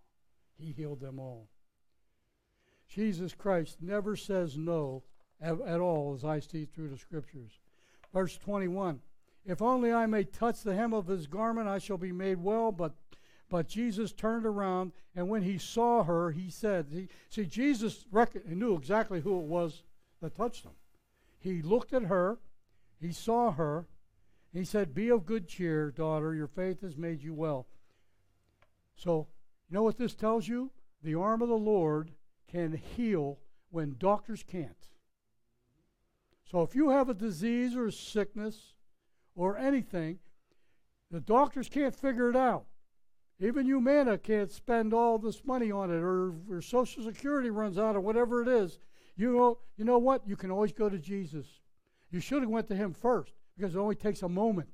[0.58, 1.50] He healed them all.
[2.88, 5.04] Jesus Christ never says no
[5.42, 7.60] at, at all as I see through the scriptures.
[8.14, 9.02] Verse 21
[9.46, 12.72] If only I may touch the hem of his garment, I shall be made well.
[12.72, 12.94] But
[13.54, 18.48] but Jesus turned around, and when he saw her, he said, he, See, Jesus rec-
[18.48, 19.84] knew exactly who it was
[20.24, 20.72] that touched him.
[21.40, 22.40] He looked at her,
[23.00, 23.86] he saw her,
[24.52, 27.68] he said, Be of good cheer, daughter, your faith has made you well.
[28.96, 29.28] So,
[29.70, 30.72] you know what this tells you?
[31.04, 32.10] The arm of the Lord
[32.52, 33.38] can heal
[33.70, 34.88] when doctors can't.
[36.50, 38.74] So, if you have a disease or a sickness
[39.36, 40.18] or anything,
[41.12, 42.66] the doctors can't figure it out.
[43.44, 47.94] Even Humana can't spend all this money on it, or, or Social Security runs out,
[47.94, 48.80] or whatever it is.
[49.18, 50.26] You know, you know what?
[50.26, 51.46] You can always go to Jesus.
[52.10, 54.70] You should have went to Him first, because it only takes a moment.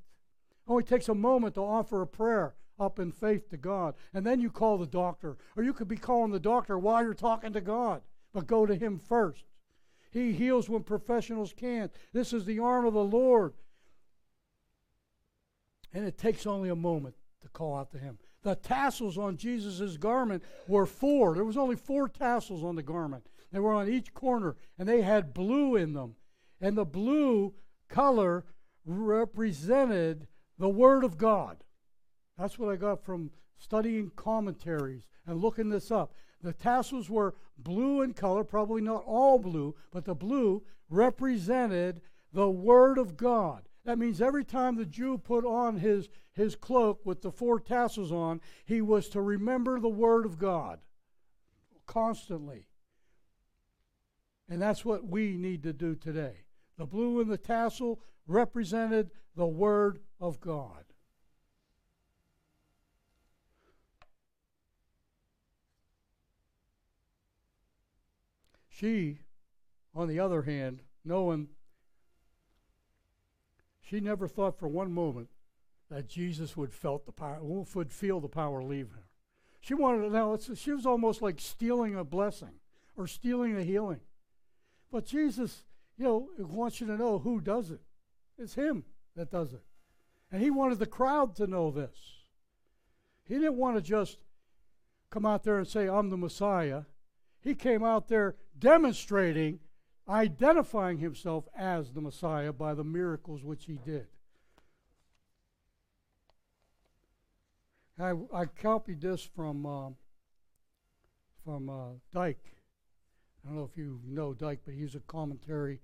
[0.67, 4.23] It only takes a moment to offer a prayer up in faith to God, and
[4.23, 7.53] then you call the doctor, or you could be calling the doctor while you're talking
[7.53, 8.03] to God.
[8.33, 9.45] But go to Him first.
[10.11, 11.91] He heals when professionals can't.
[12.13, 13.53] This is the arm of the Lord.
[15.91, 18.19] And it takes only a moment to call out to Him.
[18.43, 21.35] The tassels on Jesus' garment were four.
[21.35, 23.27] There was only four tassels on the garment.
[23.51, 26.15] They were on each corner, and they had blue in them.
[26.61, 27.53] And the blue
[27.89, 28.45] color
[28.85, 30.27] represented
[30.57, 31.63] the Word of God.
[32.37, 36.13] That's what I got from studying commentaries and looking this up.
[36.41, 42.49] The tassels were blue in color, probably not all blue, but the blue represented the
[42.49, 43.68] Word of God.
[43.89, 48.11] That means every time the Jew put on his, his cloak with the four tassels
[48.11, 50.79] on, he was to remember the Word of God
[51.87, 52.67] constantly.
[54.47, 56.43] And that's what we need to do today.
[56.77, 60.83] The blue and the tassel represented the Word of God.
[68.69, 69.17] She,
[69.95, 71.47] on the other hand, knowing
[73.89, 75.29] she never thought for one moment
[75.89, 79.07] that Jesus would felt the power, would feel the power leave her.
[79.61, 80.37] She wanted to know.
[80.55, 82.59] She was almost like stealing a blessing
[82.95, 84.01] or stealing a healing.
[84.91, 85.63] But Jesus,
[85.97, 87.81] you know, wants you to know who does it.
[88.37, 88.83] It's Him
[89.15, 89.63] that does it,
[90.31, 91.97] and He wanted the crowd to know this.
[93.25, 94.17] He didn't want to just
[95.09, 96.83] come out there and say, I'm the Messiah.
[97.41, 99.59] He came out there demonstrating,
[100.09, 104.07] identifying himself as the Messiah by the miracles which he did.
[107.99, 109.89] I, I copied this from uh,
[111.43, 112.43] from uh, Dake.
[113.43, 115.81] I don't know if you know Dake, but he's a commentary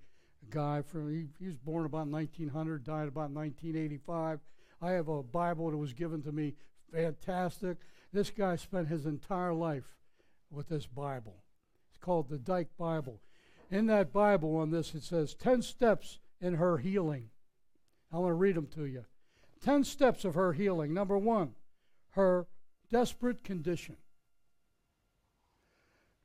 [0.50, 0.82] guy.
[0.82, 4.40] From he, he was born about 1900, died about 1985.
[4.80, 6.54] I have a Bible that was given to me,
[6.92, 7.78] fantastic.
[8.12, 9.96] This guy spent his entire life
[10.50, 11.36] with this Bible.
[11.90, 13.20] It's called the Dake Bible.
[13.70, 17.30] In that Bible, on this, it says 10 steps in her healing.
[18.12, 19.04] I want to read them to you.
[19.64, 20.94] 10 steps of her healing.
[20.94, 21.54] Number one,
[22.10, 22.46] her
[22.90, 23.96] desperate condition.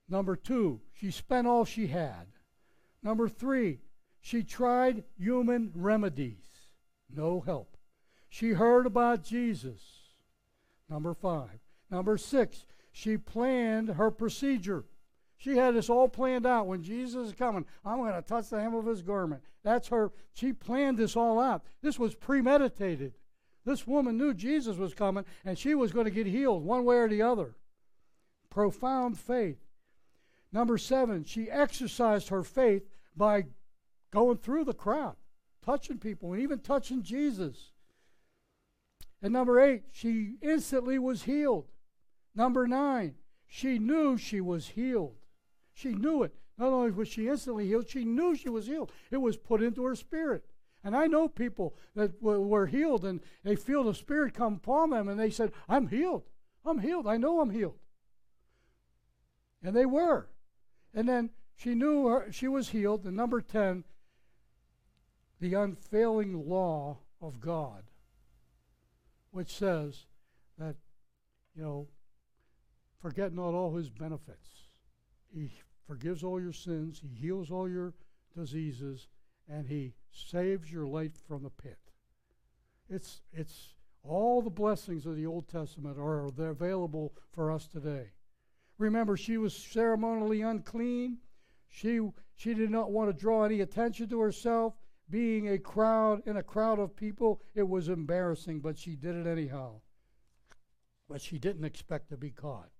[0.07, 2.27] Number two, she spent all she had.
[3.01, 3.79] Number three,
[4.19, 6.45] she tried human remedies.
[7.09, 7.77] No help.
[8.29, 9.81] She heard about Jesus.
[10.89, 11.59] Number five.
[11.89, 14.85] Number six, she planned her procedure.
[15.41, 16.67] She had this all planned out.
[16.67, 19.41] When Jesus is coming, I'm going to touch the hem of his garment.
[19.63, 20.11] That's her.
[20.33, 21.63] She planned this all out.
[21.81, 23.13] This was premeditated.
[23.65, 26.97] This woman knew Jesus was coming and she was going to get healed one way
[26.97, 27.55] or the other.
[28.51, 29.57] Profound faith.
[30.51, 32.87] Number seven, she exercised her faith
[33.17, 33.45] by
[34.11, 35.15] going through the crowd,
[35.65, 37.71] touching people, and even touching Jesus.
[39.23, 41.65] And number eight, she instantly was healed.
[42.35, 43.15] Number nine,
[43.47, 45.15] she knew she was healed.
[45.81, 46.35] She knew it.
[46.59, 48.91] Not only was she instantly healed, she knew she was healed.
[49.09, 50.45] It was put into her spirit.
[50.83, 55.07] And I know people that were healed and they feel the Spirit come upon them
[55.07, 56.23] and they said, I'm healed.
[56.65, 57.07] I'm healed.
[57.07, 57.79] I know I'm healed.
[59.63, 60.27] And they were.
[60.93, 63.05] And then she knew her, she was healed.
[63.05, 63.83] And number 10,
[65.39, 67.83] the unfailing law of God,
[69.31, 70.05] which says
[70.57, 70.75] that,
[71.55, 71.87] you know,
[72.99, 74.49] forget not all his benefits.
[75.33, 75.51] He
[75.87, 77.93] forgives all your sins, he heals all your
[78.35, 79.07] diseases,
[79.49, 81.79] and he saves your life from the pit.
[82.89, 88.11] It's, it's all the blessings of the Old Testament are available for us today.
[88.77, 91.17] Remember, she was ceremonially unclean.
[91.69, 91.99] She,
[92.35, 94.73] she did not want to draw any attention to herself.
[95.09, 99.27] Being a crowd in a crowd of people, it was embarrassing, but she did it
[99.27, 99.81] anyhow.
[101.07, 102.70] But she didn't expect to be caught.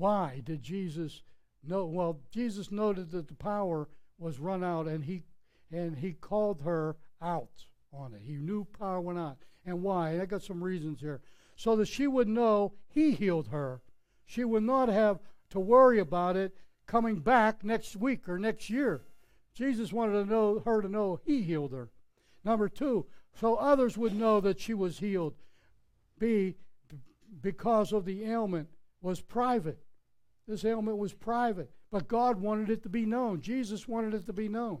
[0.00, 1.22] Why did Jesus
[1.62, 1.84] know?
[1.84, 3.86] Well, Jesus noted that the power
[4.18, 5.24] was run out, and he
[5.70, 8.22] and he called her out on it.
[8.24, 9.36] He knew power went out,
[9.66, 10.12] and why?
[10.12, 11.20] And I got some reasons here
[11.54, 13.82] so that she would know He healed her.
[14.24, 15.20] She would not have
[15.50, 19.02] to worry about it coming back next week or next year.
[19.52, 21.90] Jesus wanted to know her to know He healed her.
[22.42, 25.34] Number two, so others would know that she was healed.
[26.18, 26.56] B,
[27.42, 28.70] because of the ailment
[29.02, 29.84] was private.
[30.50, 33.40] This ailment was private, but God wanted it to be known.
[33.40, 34.78] Jesus wanted it to be known.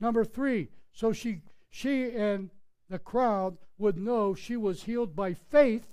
[0.00, 2.50] Number three, so she she and
[2.90, 5.86] the crowd would know she was healed by faith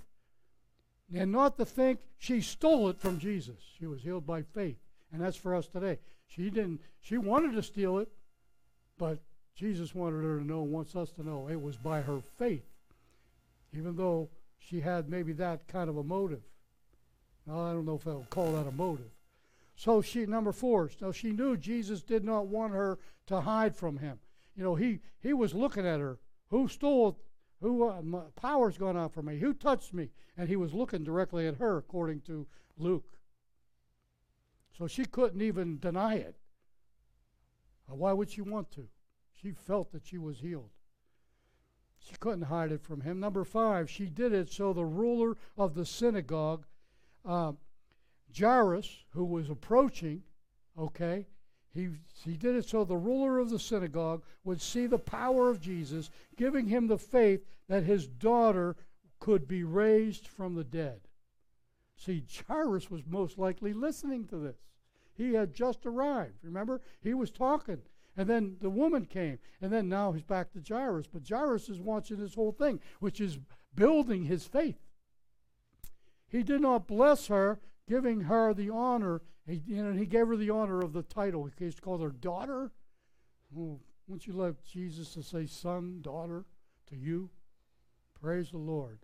[1.14, 3.60] and not to think she stole it from Jesus.
[3.78, 4.78] She was healed by faith.
[5.12, 6.00] And that's for us today.
[6.26, 8.08] She didn't, she wanted to steal it,
[8.98, 9.18] but
[9.54, 12.64] Jesus wanted her to know, wants us to know, it was by her faith.
[13.72, 16.42] Even though she had maybe that kind of a motive.
[17.46, 19.10] Now, I don't know if I'll call that a motive.
[19.76, 23.98] So she, number four, so she knew Jesus did not want her to hide from
[23.98, 24.18] him.
[24.56, 26.18] You know, he, he was looking at her.
[26.50, 27.18] Who stole
[27.64, 28.02] who uh,
[28.36, 29.38] power's gone out from me?
[29.38, 30.10] Who touched me?
[30.36, 33.16] And he was looking directly at her, according to Luke.
[34.76, 36.36] So she couldn't even deny it.
[37.90, 38.86] Uh, why would she want to?
[39.32, 40.70] She felt that she was healed.
[41.98, 43.18] She couldn't hide it from him.
[43.18, 46.66] Number five, she did it so the ruler of the synagogue,
[47.24, 47.52] uh,
[48.36, 50.22] Jairus, who was approaching,
[50.78, 51.26] okay,
[51.72, 51.88] he,
[52.24, 56.10] he did it so the ruler of the synagogue would see the power of Jesus,
[56.36, 58.76] giving him the faith that his daughter
[59.18, 61.00] could be raised from the dead.
[61.96, 64.56] See, Jairus was most likely listening to this.
[65.14, 66.42] He had just arrived.
[66.42, 66.80] Remember?
[67.00, 67.82] He was talking.
[68.16, 69.38] And then the woman came.
[69.60, 71.06] And then now he's back to Jairus.
[71.06, 73.38] But Jairus is watching this whole thing, which is
[73.74, 74.76] building his faith.
[76.34, 80.80] He did not bless her, giving her the honor he, he gave her the honor
[80.80, 81.50] of the title.
[81.58, 82.72] He called her daughter.
[83.56, 86.44] Oh, won't you let Jesus to say son, daughter
[86.88, 87.30] to you?
[88.20, 89.00] Praise the Lord.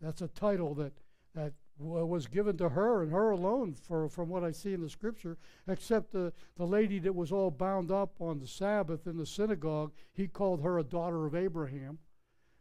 [0.00, 0.92] That's a title that
[1.34, 4.90] that was given to her and her alone, for from what I see in the
[4.90, 5.38] Scripture.
[5.68, 9.92] Except the the lady that was all bound up on the Sabbath in the synagogue,
[10.12, 11.98] he called her a daughter of Abraham,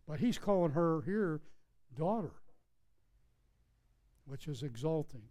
[0.07, 1.41] but he's calling her here
[1.97, 2.40] daughter,
[4.25, 5.23] which is exalting.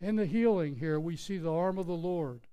[0.00, 2.46] In the healing here, we see the arm of the Lord,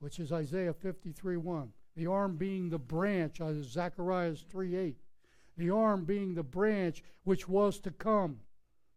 [0.00, 1.72] which is Isaiah 53 1.
[1.96, 4.96] The arm being the branch, uh, Zechariah 3 8.
[5.56, 8.40] The arm being the branch which was to come.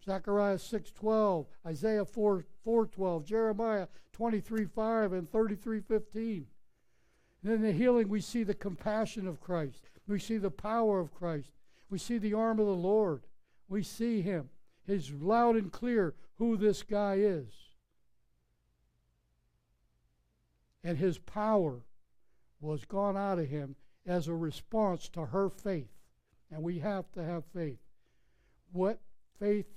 [0.04, 6.48] Zechariah 6:12, Isaiah 4 4:12, Jeremiah 23:5 and 33:15.
[7.44, 9.90] And in the healing we see the compassion of Christ.
[10.08, 11.52] We see the power of Christ.
[11.90, 13.28] We see the arm of the Lord.
[13.68, 14.50] We see him.
[14.88, 17.48] It's loud and clear who this guy is.
[20.84, 21.82] And his power
[22.62, 23.76] was gone out of him
[24.06, 25.92] as a response to her faith.
[26.50, 27.80] And we have to have faith.
[28.72, 29.00] What
[29.38, 29.68] faith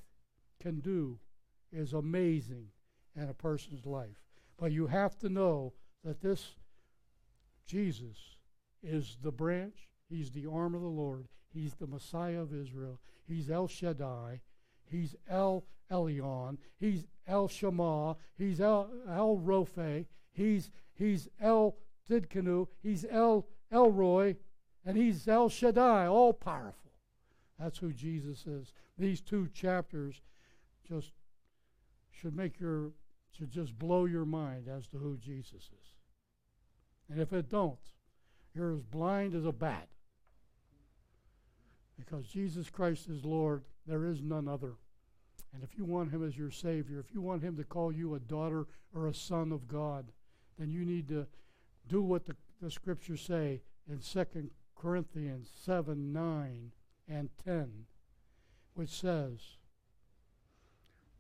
[0.61, 1.19] can do
[1.73, 2.67] is amazing
[3.17, 4.23] in a person's life.
[4.57, 5.73] But you have to know
[6.05, 6.55] that this
[7.67, 8.17] Jesus
[8.83, 13.51] is the branch, he's the arm of the Lord, he's the Messiah of Israel, he's
[13.51, 14.41] El Shaddai,
[14.91, 21.76] he's El Elyon, he's El Shammah, he's El El Rophe, he's he's El
[22.09, 24.36] Tidkanu, he's El Elroy,
[24.84, 26.93] and he's El Shaddai, all powerful.
[27.59, 28.72] That's who Jesus is.
[28.99, 30.22] These two chapters
[30.86, 31.12] just
[32.11, 32.93] should make your
[33.30, 35.95] should just blow your mind as to who Jesus is.
[37.09, 37.78] And if it don't,
[38.55, 39.88] you're as blind as a bat.
[41.99, 44.74] Because Jesus Christ is Lord, there is none other.
[45.53, 48.14] And if you want him as your Savior, if you want him to call you
[48.14, 50.12] a daughter or a son of God,
[50.57, 51.26] then you need to
[51.88, 53.61] do what the, the scriptures say
[53.91, 56.70] in 2 Corinthians 7, 9,
[57.09, 57.86] and 10,
[58.74, 59.41] which says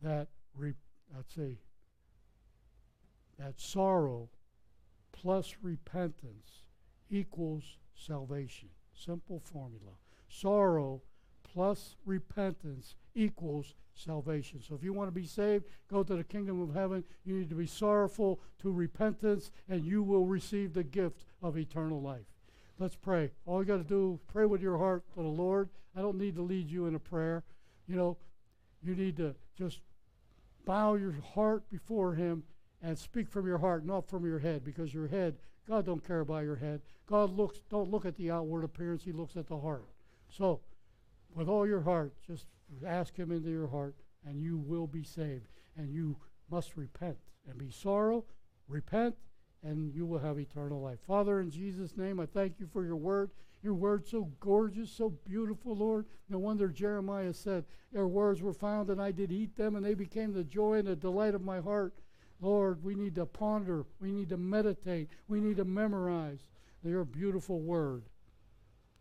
[0.00, 0.74] that, re,
[1.16, 1.58] let's see,
[3.36, 4.28] that sorrow
[5.10, 6.62] plus repentance
[7.10, 8.68] equals salvation.
[8.94, 9.94] Simple formula.
[10.28, 11.02] Sorrow
[11.52, 14.60] plus repentance equals salvation.
[14.66, 17.04] So if you want to be saved, go to the kingdom of heaven.
[17.24, 22.00] You need to be sorrowful to repentance, and you will receive the gift of eternal
[22.00, 22.26] life.
[22.78, 23.30] Let's pray.
[23.44, 25.68] All you got to do, pray with your heart to the Lord.
[25.94, 27.44] I don't need to lead you in a prayer.
[27.86, 28.16] You know,
[28.82, 29.80] you need to just
[30.64, 32.44] bow your heart before Him
[32.82, 35.36] and speak from your heart, not from your head, because your head,
[35.68, 36.80] God don't care about your head.
[37.06, 39.84] God looks, don't look at the outward appearance, He looks at the heart.
[40.30, 40.60] So,
[41.34, 42.46] with all your heart, just
[42.86, 43.94] ask Him into your heart,
[44.26, 45.48] and you will be saved.
[45.76, 46.16] And you
[46.50, 47.16] must repent
[47.48, 48.24] and be sorrow,
[48.68, 49.14] repent,
[49.62, 50.98] and you will have eternal life.
[51.06, 53.30] Father, in Jesus' name, I thank you for your word.
[53.62, 56.06] Your word so gorgeous, so beautiful, Lord.
[56.28, 59.94] No wonder Jeremiah said, Your words were found, and I did eat them, and they
[59.94, 61.94] became the joy and the delight of my heart.
[62.40, 66.48] Lord, we need to ponder, we need to meditate, we need to memorize
[66.82, 68.04] your beautiful word.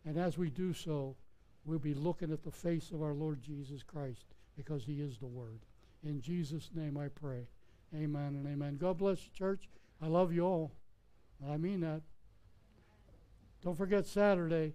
[0.04, 1.16] And as we do so,
[1.64, 4.24] we'll be looking at the face of our Lord Jesus Christ
[4.56, 5.60] because he is the word.
[6.04, 7.46] In Jesus' name I pray.
[7.94, 8.78] Amen and amen.
[8.80, 9.68] God bless you, church.
[10.02, 10.72] I love you all.
[11.48, 12.02] I mean that.
[13.62, 14.74] Don't forget Saturday.